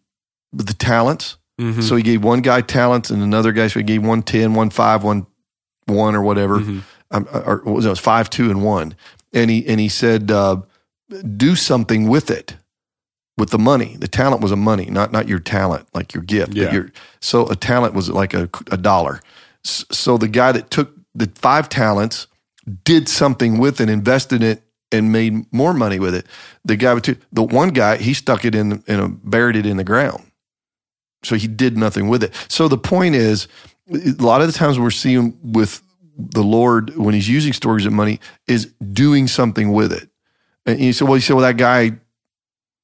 [0.52, 1.38] the talents.
[1.60, 1.84] Mhm.
[1.84, 4.70] So he gave one guy talents and another guy, so he gave one 10, one
[4.70, 5.28] five, one
[5.86, 6.60] one or whatever.
[6.60, 6.82] Mhm.
[7.12, 7.90] Um, or what was it?
[7.90, 8.96] It was five, two, and one.
[9.34, 10.62] And he and he said, uh,
[11.38, 12.56] do something with it,
[13.38, 13.96] with the money.
[14.00, 16.54] The talent was a money, not not your talent, like your gift.
[16.54, 16.72] Yeah.
[16.72, 19.22] Your, so a talent was like a, a dollar.
[19.64, 22.28] So the guy that took the five talents
[22.86, 26.26] did something with it, invested it, and made more money with it.
[26.66, 29.66] The guy with two, the one guy, he stuck it in, in a, buried it
[29.66, 30.24] in the ground.
[31.24, 32.34] So he did nothing with it.
[32.48, 33.48] So the point is,
[33.92, 35.82] a lot of the times we're seeing with
[36.18, 40.10] the Lord when He's using stories of money is doing something with it.
[40.66, 41.92] And you say, well, you say, well, that guy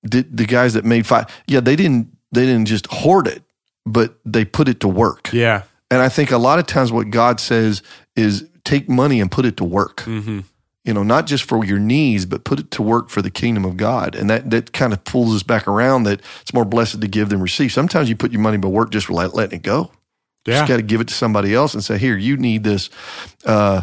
[0.03, 3.43] did the guys that made five, yeah, they didn't they didn't just hoard it,
[3.85, 5.29] but they put it to work.
[5.31, 5.63] Yeah.
[5.91, 7.81] And I think a lot of times what God says
[8.15, 10.01] is take money and put it to work.
[10.01, 10.41] hmm
[10.85, 13.65] You know, not just for your needs, but put it to work for the kingdom
[13.65, 14.15] of God.
[14.15, 17.29] And that that kind of pulls us back around that it's more blessed to give
[17.29, 17.71] than receive.
[17.71, 19.91] Sometimes you put your money to work just for letting it go.
[20.45, 20.59] Yeah.
[20.59, 22.91] just got to give it to somebody else and say, "Here, you need this,"
[23.45, 23.81] uh,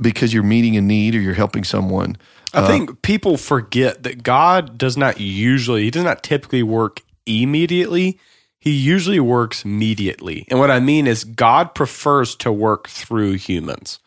[0.00, 2.16] because you're meeting a need or you're helping someone.
[2.54, 8.18] I think people forget that God does not usually, He does not typically work immediately.
[8.58, 10.46] He usually works mediately.
[10.48, 13.98] And what I mean is, God prefers to work through humans,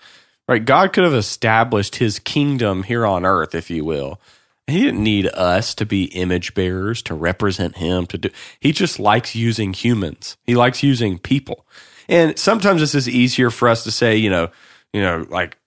[0.51, 0.65] right?
[0.65, 4.19] God could have established His kingdom here on earth, if you will.
[4.67, 8.05] He didn't need us to be image bearers to represent Him.
[8.07, 8.29] To do,
[8.59, 10.35] He just likes using humans.
[10.43, 11.65] He likes using people.
[12.09, 14.49] And sometimes this is easier for us to say, you know,
[14.91, 15.57] you know, like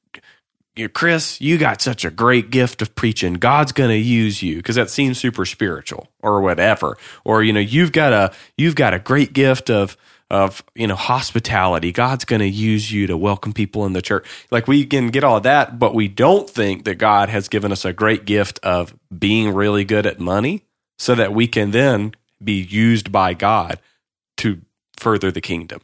[0.93, 3.35] Chris, you got such a great gift of preaching.
[3.35, 6.99] God's going to use you because that seems super spiritual or whatever.
[7.25, 9.97] Or you know, you've got a you've got a great gift of
[10.31, 11.93] of you know hospitality.
[11.93, 14.27] God's going to use you to welcome people in the church.
[14.51, 17.85] Like we can get all that, but we don't think that God has given us
[17.85, 20.63] a great gift of being really good at money,
[20.99, 22.13] so that we can then
[22.43, 23.79] be used by God
[24.39, 24.61] to
[24.97, 25.81] further the kingdom.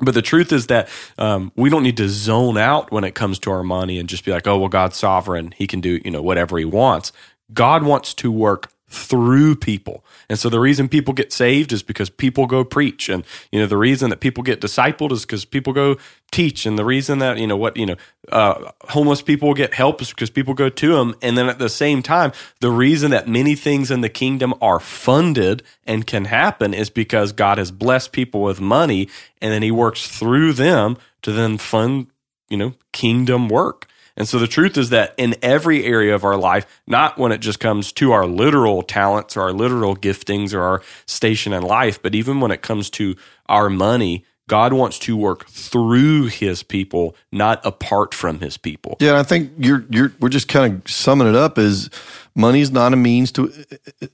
[0.00, 3.38] But the truth is that um, we don't need to zone out when it comes
[3.40, 5.54] to our money and just be like, oh, well, God's sovereign.
[5.56, 7.12] He can do, you know, whatever he wants.
[7.52, 10.04] God wants to work through people.
[10.28, 13.08] And so the reason people get saved is because people go preach.
[13.08, 15.96] And, you know, the reason that people get discipled is because people go
[16.30, 16.64] teach.
[16.64, 17.96] And the reason that, you know, what, you know,
[18.30, 21.14] uh, homeless people get help is because people go to them.
[21.20, 24.80] And then at the same time, the reason that many things in the kingdom are
[24.80, 29.08] funded and can happen is because God has blessed people with money
[29.42, 32.06] and then he works through them to then fund,
[32.48, 33.86] you know, kingdom work.
[34.16, 37.38] And so the truth is that in every area of our life, not when it
[37.38, 42.00] just comes to our literal talents or our literal giftings or our station in life,
[42.00, 43.16] but even when it comes to
[43.48, 48.96] our money, God wants to work through his people, not apart from his people.
[49.00, 51.88] Yeah, I think you're you're we're just kind of summing it up as
[52.34, 53.52] money is not a means to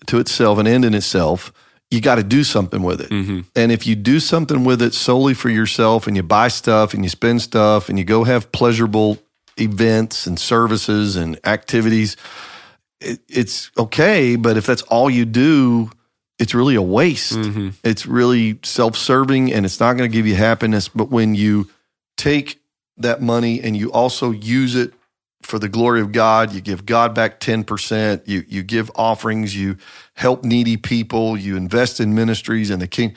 [0.07, 1.53] to itself, an end in itself.
[1.91, 3.11] You got to do something with it.
[3.11, 3.41] Mm-hmm.
[3.57, 7.05] And if you do something with it solely for yourself and you buy stuff and
[7.05, 9.19] you spend stuff and you go have pleasurable
[9.59, 12.17] events and services and activities,
[13.01, 14.37] it, it's okay.
[14.37, 15.91] But if that's all you do,
[16.39, 17.35] it's really a waste.
[17.35, 17.71] Mm-hmm.
[17.85, 20.89] It's really self serving and it's not going to give you happiness.
[20.89, 21.69] But when you
[22.17, 22.61] take
[22.97, 24.93] that money and you also use it
[25.43, 29.77] for the glory of God, you give God back 10%, you, you give offerings, you
[30.15, 33.15] help needy people, you invest in ministries and the king,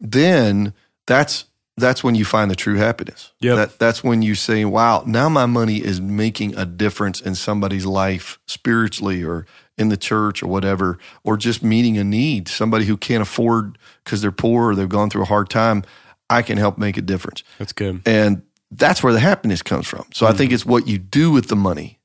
[0.00, 0.72] then
[1.06, 1.44] that's
[1.76, 3.32] that's when you find the true happiness.
[3.40, 3.56] Yep.
[3.56, 7.84] That that's when you say, Wow, now my money is making a difference in somebody's
[7.84, 9.46] life spiritually or
[9.76, 14.22] in the church or whatever, or just meeting a need, somebody who can't afford because
[14.22, 15.82] they're poor or they've gone through a hard time.
[16.30, 17.44] I can help make a difference.
[17.58, 18.02] That's good.
[18.06, 20.06] And that's where the happiness comes from.
[20.12, 20.38] So I hmm.
[20.38, 22.00] think it's what you do with the money.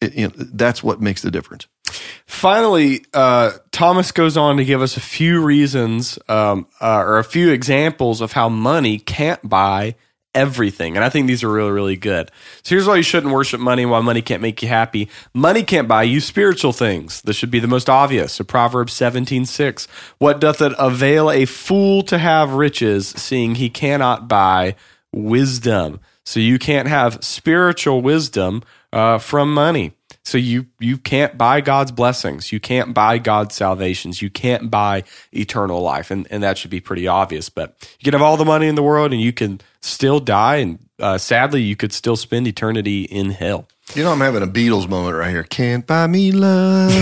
[0.00, 1.66] It, you know, that's what makes the difference.
[2.26, 7.24] Finally, uh, Thomas goes on to give us a few reasons um, uh, or a
[7.24, 9.94] few examples of how money can't buy
[10.34, 10.94] everything.
[10.94, 12.30] And I think these are really, really good.
[12.62, 15.08] So here's why you shouldn't worship money, why money can't make you happy.
[15.34, 17.22] Money can't buy you spiritual things.
[17.22, 18.34] This should be the most obvious.
[18.34, 19.88] So Proverbs 17, 6.
[20.18, 24.76] What doth it avail a fool to have riches, seeing he cannot buy
[25.12, 25.98] wisdom?
[26.24, 28.62] So you can't have spiritual wisdom
[28.92, 29.92] uh, from money.
[30.24, 32.52] So you you can't buy God's blessings.
[32.52, 34.20] You can't buy God's salvations.
[34.20, 37.48] You can't buy eternal life, and and that should be pretty obvious.
[37.48, 40.56] But you can have all the money in the world, and you can still die,
[40.56, 43.68] and uh, sadly, you could still spend eternity in hell.
[43.94, 45.44] You know, I'm having a Beatles moment right here.
[45.44, 46.92] Can't buy me love.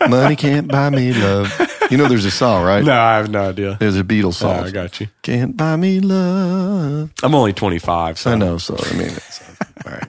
[0.10, 1.50] Money can't buy me love.
[1.90, 2.84] You know, there's a song, right?
[2.84, 3.78] No, I have no idea.
[3.80, 4.64] There's a Beatles Oh, song.
[4.66, 5.08] I got you.
[5.22, 7.10] Can't buy me love.
[7.22, 8.58] I'm only 25, so I know.
[8.58, 9.42] So, I mean, it's,
[9.86, 10.04] all right.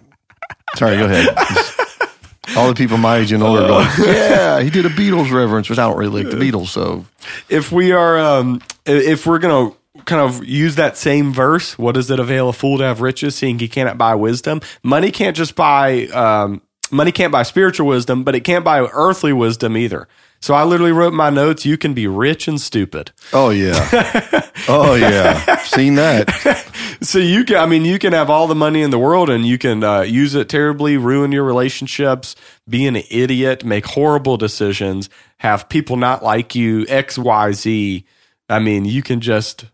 [0.75, 1.27] Sorry, go ahead.
[2.57, 5.69] All the people my age and older are going, yeah, he did a Beatles reference,
[5.69, 6.67] which I don't really like the Beatles.
[6.67, 7.05] So,
[7.49, 9.71] if we are um if we're gonna
[10.05, 13.35] kind of use that same verse what does it avail a fool to have riches
[13.35, 16.61] seeing he cannot buy wisdom money can't just buy um
[16.91, 20.07] money can't buy spiritual wisdom but it can't buy earthly wisdom either
[20.43, 24.49] so i literally wrote my notes you can be rich and stupid oh, yeah.
[24.69, 25.57] Oh, yeah.
[25.63, 26.29] Seen that.
[27.01, 29.45] so you can i mean you can have all the money in the world and
[29.45, 32.35] you can uh, use it terribly ruin your relationships
[32.67, 38.05] be an idiot make horrible decisions have people not like you X, Y, Z.
[38.49, 39.65] I mean you can just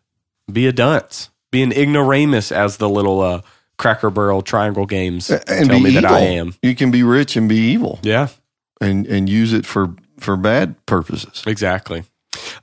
[0.52, 3.42] be a dunce be an ignoramus as the little uh,
[3.78, 6.02] cracker barrel triangle games And tell me evil.
[6.02, 8.28] that i am You can be rich and be evil yeah
[8.82, 11.44] and, and use it for, for bad purposes.
[11.46, 12.04] Exactly.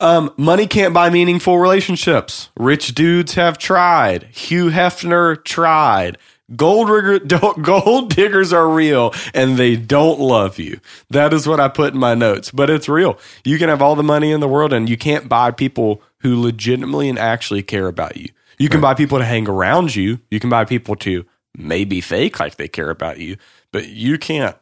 [0.00, 2.50] Um, money can't buy meaningful relationships.
[2.58, 4.24] Rich dudes have tried.
[4.24, 6.18] Hugh Hefner tried.
[6.54, 7.18] Gold, rigger,
[7.60, 10.80] gold diggers are real and they don't love you.
[11.10, 13.18] That is what I put in my notes, but it's real.
[13.44, 16.40] You can have all the money in the world and you can't buy people who
[16.40, 18.28] legitimately and actually care about you.
[18.58, 20.20] You can buy people to hang around you.
[20.30, 21.26] You can buy people to
[21.56, 23.36] maybe fake like they care about you,
[23.72, 24.56] but you can't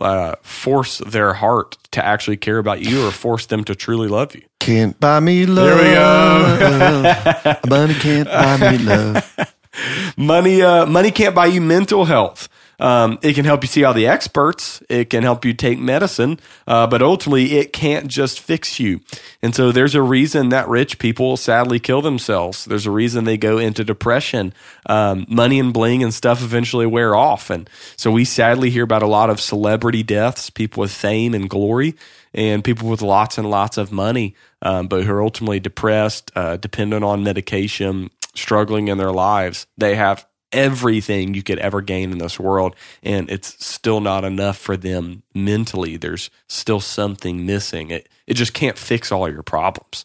[0.00, 4.34] uh, force their heart to actually care about you or force them to truly love
[4.34, 4.42] you.
[4.58, 5.78] Can't buy me love.
[5.78, 7.54] There we go.
[7.68, 9.54] Money can't buy me love.
[10.16, 12.48] Money, uh, money can't buy you mental health.
[12.80, 14.82] Um, it can help you see all the experts.
[14.88, 19.00] It can help you take medicine, uh, but ultimately, it can't just fix you.
[19.42, 22.64] And so, there's a reason that rich people sadly kill themselves.
[22.64, 24.54] There's a reason they go into depression.
[24.86, 29.02] Um, money and bling and stuff eventually wear off, and so we sadly hear about
[29.02, 31.94] a lot of celebrity deaths, people with fame and glory,
[32.32, 36.56] and people with lots and lots of money, um, but who are ultimately depressed, uh,
[36.56, 39.66] dependent on medication, struggling in their lives.
[39.76, 44.56] They have everything you could ever gain in this world, and it's still not enough
[44.58, 45.96] for them mentally.
[45.96, 47.90] There's still something missing.
[47.90, 50.04] It it just can't fix all your problems.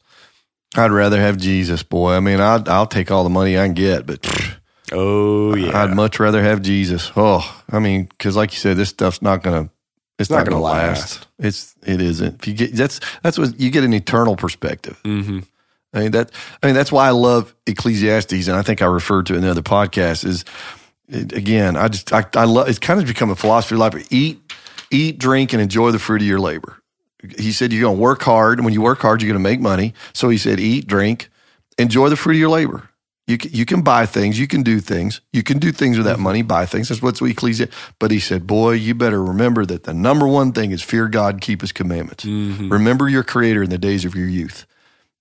[0.76, 2.14] I'd rather have Jesus, boy.
[2.14, 4.58] I mean, I'd, I'll take all the money I can get, but pfft,
[4.92, 7.12] Oh yeah, I'd much rather have Jesus.
[7.16, 9.70] Oh, I mean, because like you said, this stuff's not gonna.
[10.18, 11.18] It's not not, gonna, gonna last.
[11.18, 11.28] last.
[11.40, 12.42] It's it isn't.
[12.42, 15.00] If you get that's that's what you get an eternal perspective.
[15.04, 15.40] hmm
[15.96, 16.32] I mean that.
[16.62, 19.44] I mean that's why I love Ecclesiastes, and I think I referred to it in
[19.44, 20.26] the other podcast.
[20.26, 20.46] Is
[21.08, 22.70] it, again, I just I, I love.
[22.70, 24.08] It's kind of become a philosophy of life.
[24.12, 24.42] Eat,
[24.92, 26.82] eat, drink, and enjoy the fruit of your labor.
[27.40, 28.60] He said you're going to work hard.
[28.60, 29.94] and When you work hard, you're going to make money.
[30.14, 31.30] So he said, eat, drink,
[31.78, 32.90] enjoy the fruit of your labor.
[33.28, 36.06] You can, you can buy things, you can do things, you can do things with
[36.06, 36.24] that mm-hmm.
[36.24, 36.90] money, buy things.
[36.90, 37.76] That's what's Ecclesiastes.
[37.98, 41.42] But he said, boy, you better remember that the number one thing is fear God,
[41.42, 42.24] keep His commandments.
[42.24, 42.70] Mm-hmm.
[42.72, 44.68] Remember your Creator in the days of your youth.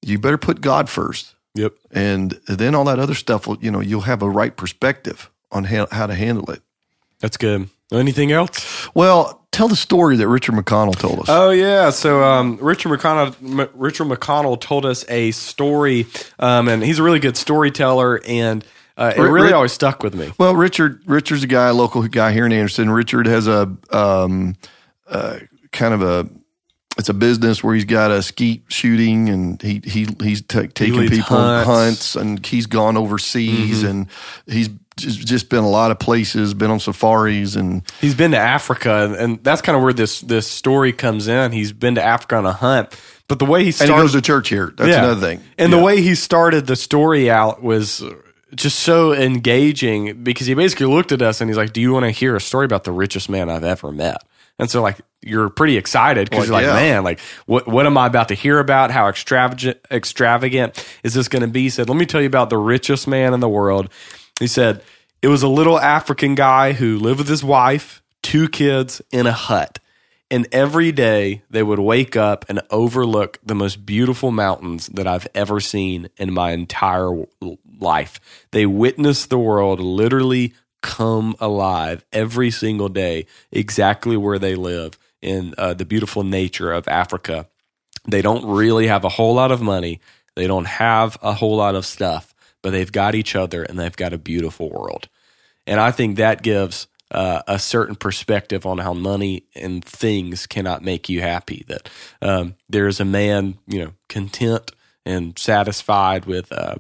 [0.07, 1.75] You better put God first, Yep.
[1.91, 3.47] and then all that other stuff.
[3.47, 6.63] Will, you know, you'll have a right perspective on how, how to handle it.
[7.21, 7.69] That's good.
[7.93, 8.89] Anything else?
[8.95, 11.27] Well, tell the story that Richard McConnell told us.
[11.29, 16.07] Oh yeah, so um, Richard McConnell M- Richard McConnell told us a story,
[16.39, 18.65] um, and he's a really good storyteller, and
[18.97, 20.33] uh, it really always stuck with me.
[20.39, 22.91] Well, Richard Richard's a guy, a local guy here in Anderson.
[22.91, 24.57] Richard has a um,
[25.07, 25.39] uh,
[25.73, 26.29] kind of a
[26.97, 30.97] it's a business where he's got a skeet shooting, and he he he's ta taking
[30.97, 31.67] leads people hunts.
[31.67, 33.87] hunts, and he's gone overseas, mm-hmm.
[33.89, 34.07] and
[34.47, 39.05] he's just, been a lot of places, been on safaris, and He's been to Africa,
[39.05, 41.53] and, and that's kind of where this this story comes in.
[41.53, 44.13] He's been to Africa on a hunt, but the way he and started, he goes
[44.13, 44.73] to church here.
[44.77, 45.05] That's Yeah.
[45.05, 45.41] another thing.
[45.59, 45.79] And Yeah.
[45.79, 48.05] the way he started the story out was
[48.55, 52.05] just so engaging because he basically looked at us and he's like, "Do you want
[52.05, 54.23] to hear a story about the richest man I've ever met?"
[54.59, 56.75] And so, like, you're pretty excited because you're like, yeah.
[56.75, 58.91] "Man, like, what what am I about to hear about?
[58.91, 62.51] How extravagant extravagant is this going to be?" He said, "Let me tell you about
[62.51, 63.89] the richest man in the world."
[64.39, 64.83] He said
[65.23, 69.33] it was a little African guy who lived with his wife, two kids, in a
[69.33, 69.79] hut.
[70.31, 75.29] And every day they would wake up and overlook the most beautiful mountains that I've
[75.35, 77.25] ever seen in my entire
[77.79, 78.21] life.
[78.51, 85.55] They witnessed the world literally come alive every single day, exactly where they live in
[85.57, 87.49] uh, the beautiful nature of Africa.
[88.07, 90.01] They don't really have a whole lot of money,
[90.37, 93.97] they don't have a whole lot of stuff, but they've got each other and they've
[93.97, 95.09] got a beautiful world.
[95.67, 100.83] And I think that gives uh, a certain perspective on how money and things cannot
[100.83, 101.65] make you happy.
[101.67, 101.89] That
[102.21, 104.71] um, there is a man, you know, content
[105.07, 106.75] and satisfied with uh,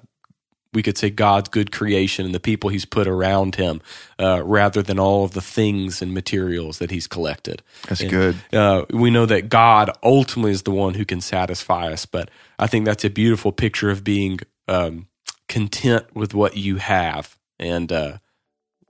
[0.75, 3.81] we could say God's good creation and the people He's put around Him,
[4.18, 7.62] uh, rather than all of the things and materials that He's collected.
[7.89, 8.37] That's And, good.
[8.53, 12.66] Uh, we know that God ultimately is the one who can satisfy us, but I
[12.66, 15.07] think that's a beautiful picture of being um,
[15.49, 18.18] content with what you have, and uh,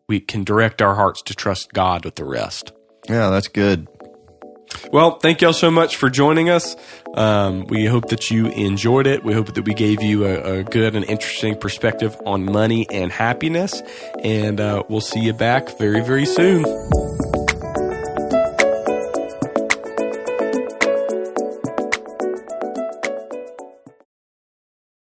[0.09, 2.73] we can direct our hearts to trust God with the rest.
[3.09, 3.89] Yeah, that's good.
[4.93, 6.77] Well, thank y'all so much for joining us.
[7.15, 9.25] Um, we hope that you enjoyed it.
[9.25, 13.13] We hope that we gave you a, a good and interesting perspective on money and
[13.13, 13.83] happiness.
[14.23, 16.65] And uh, we'll see you back very, very soon.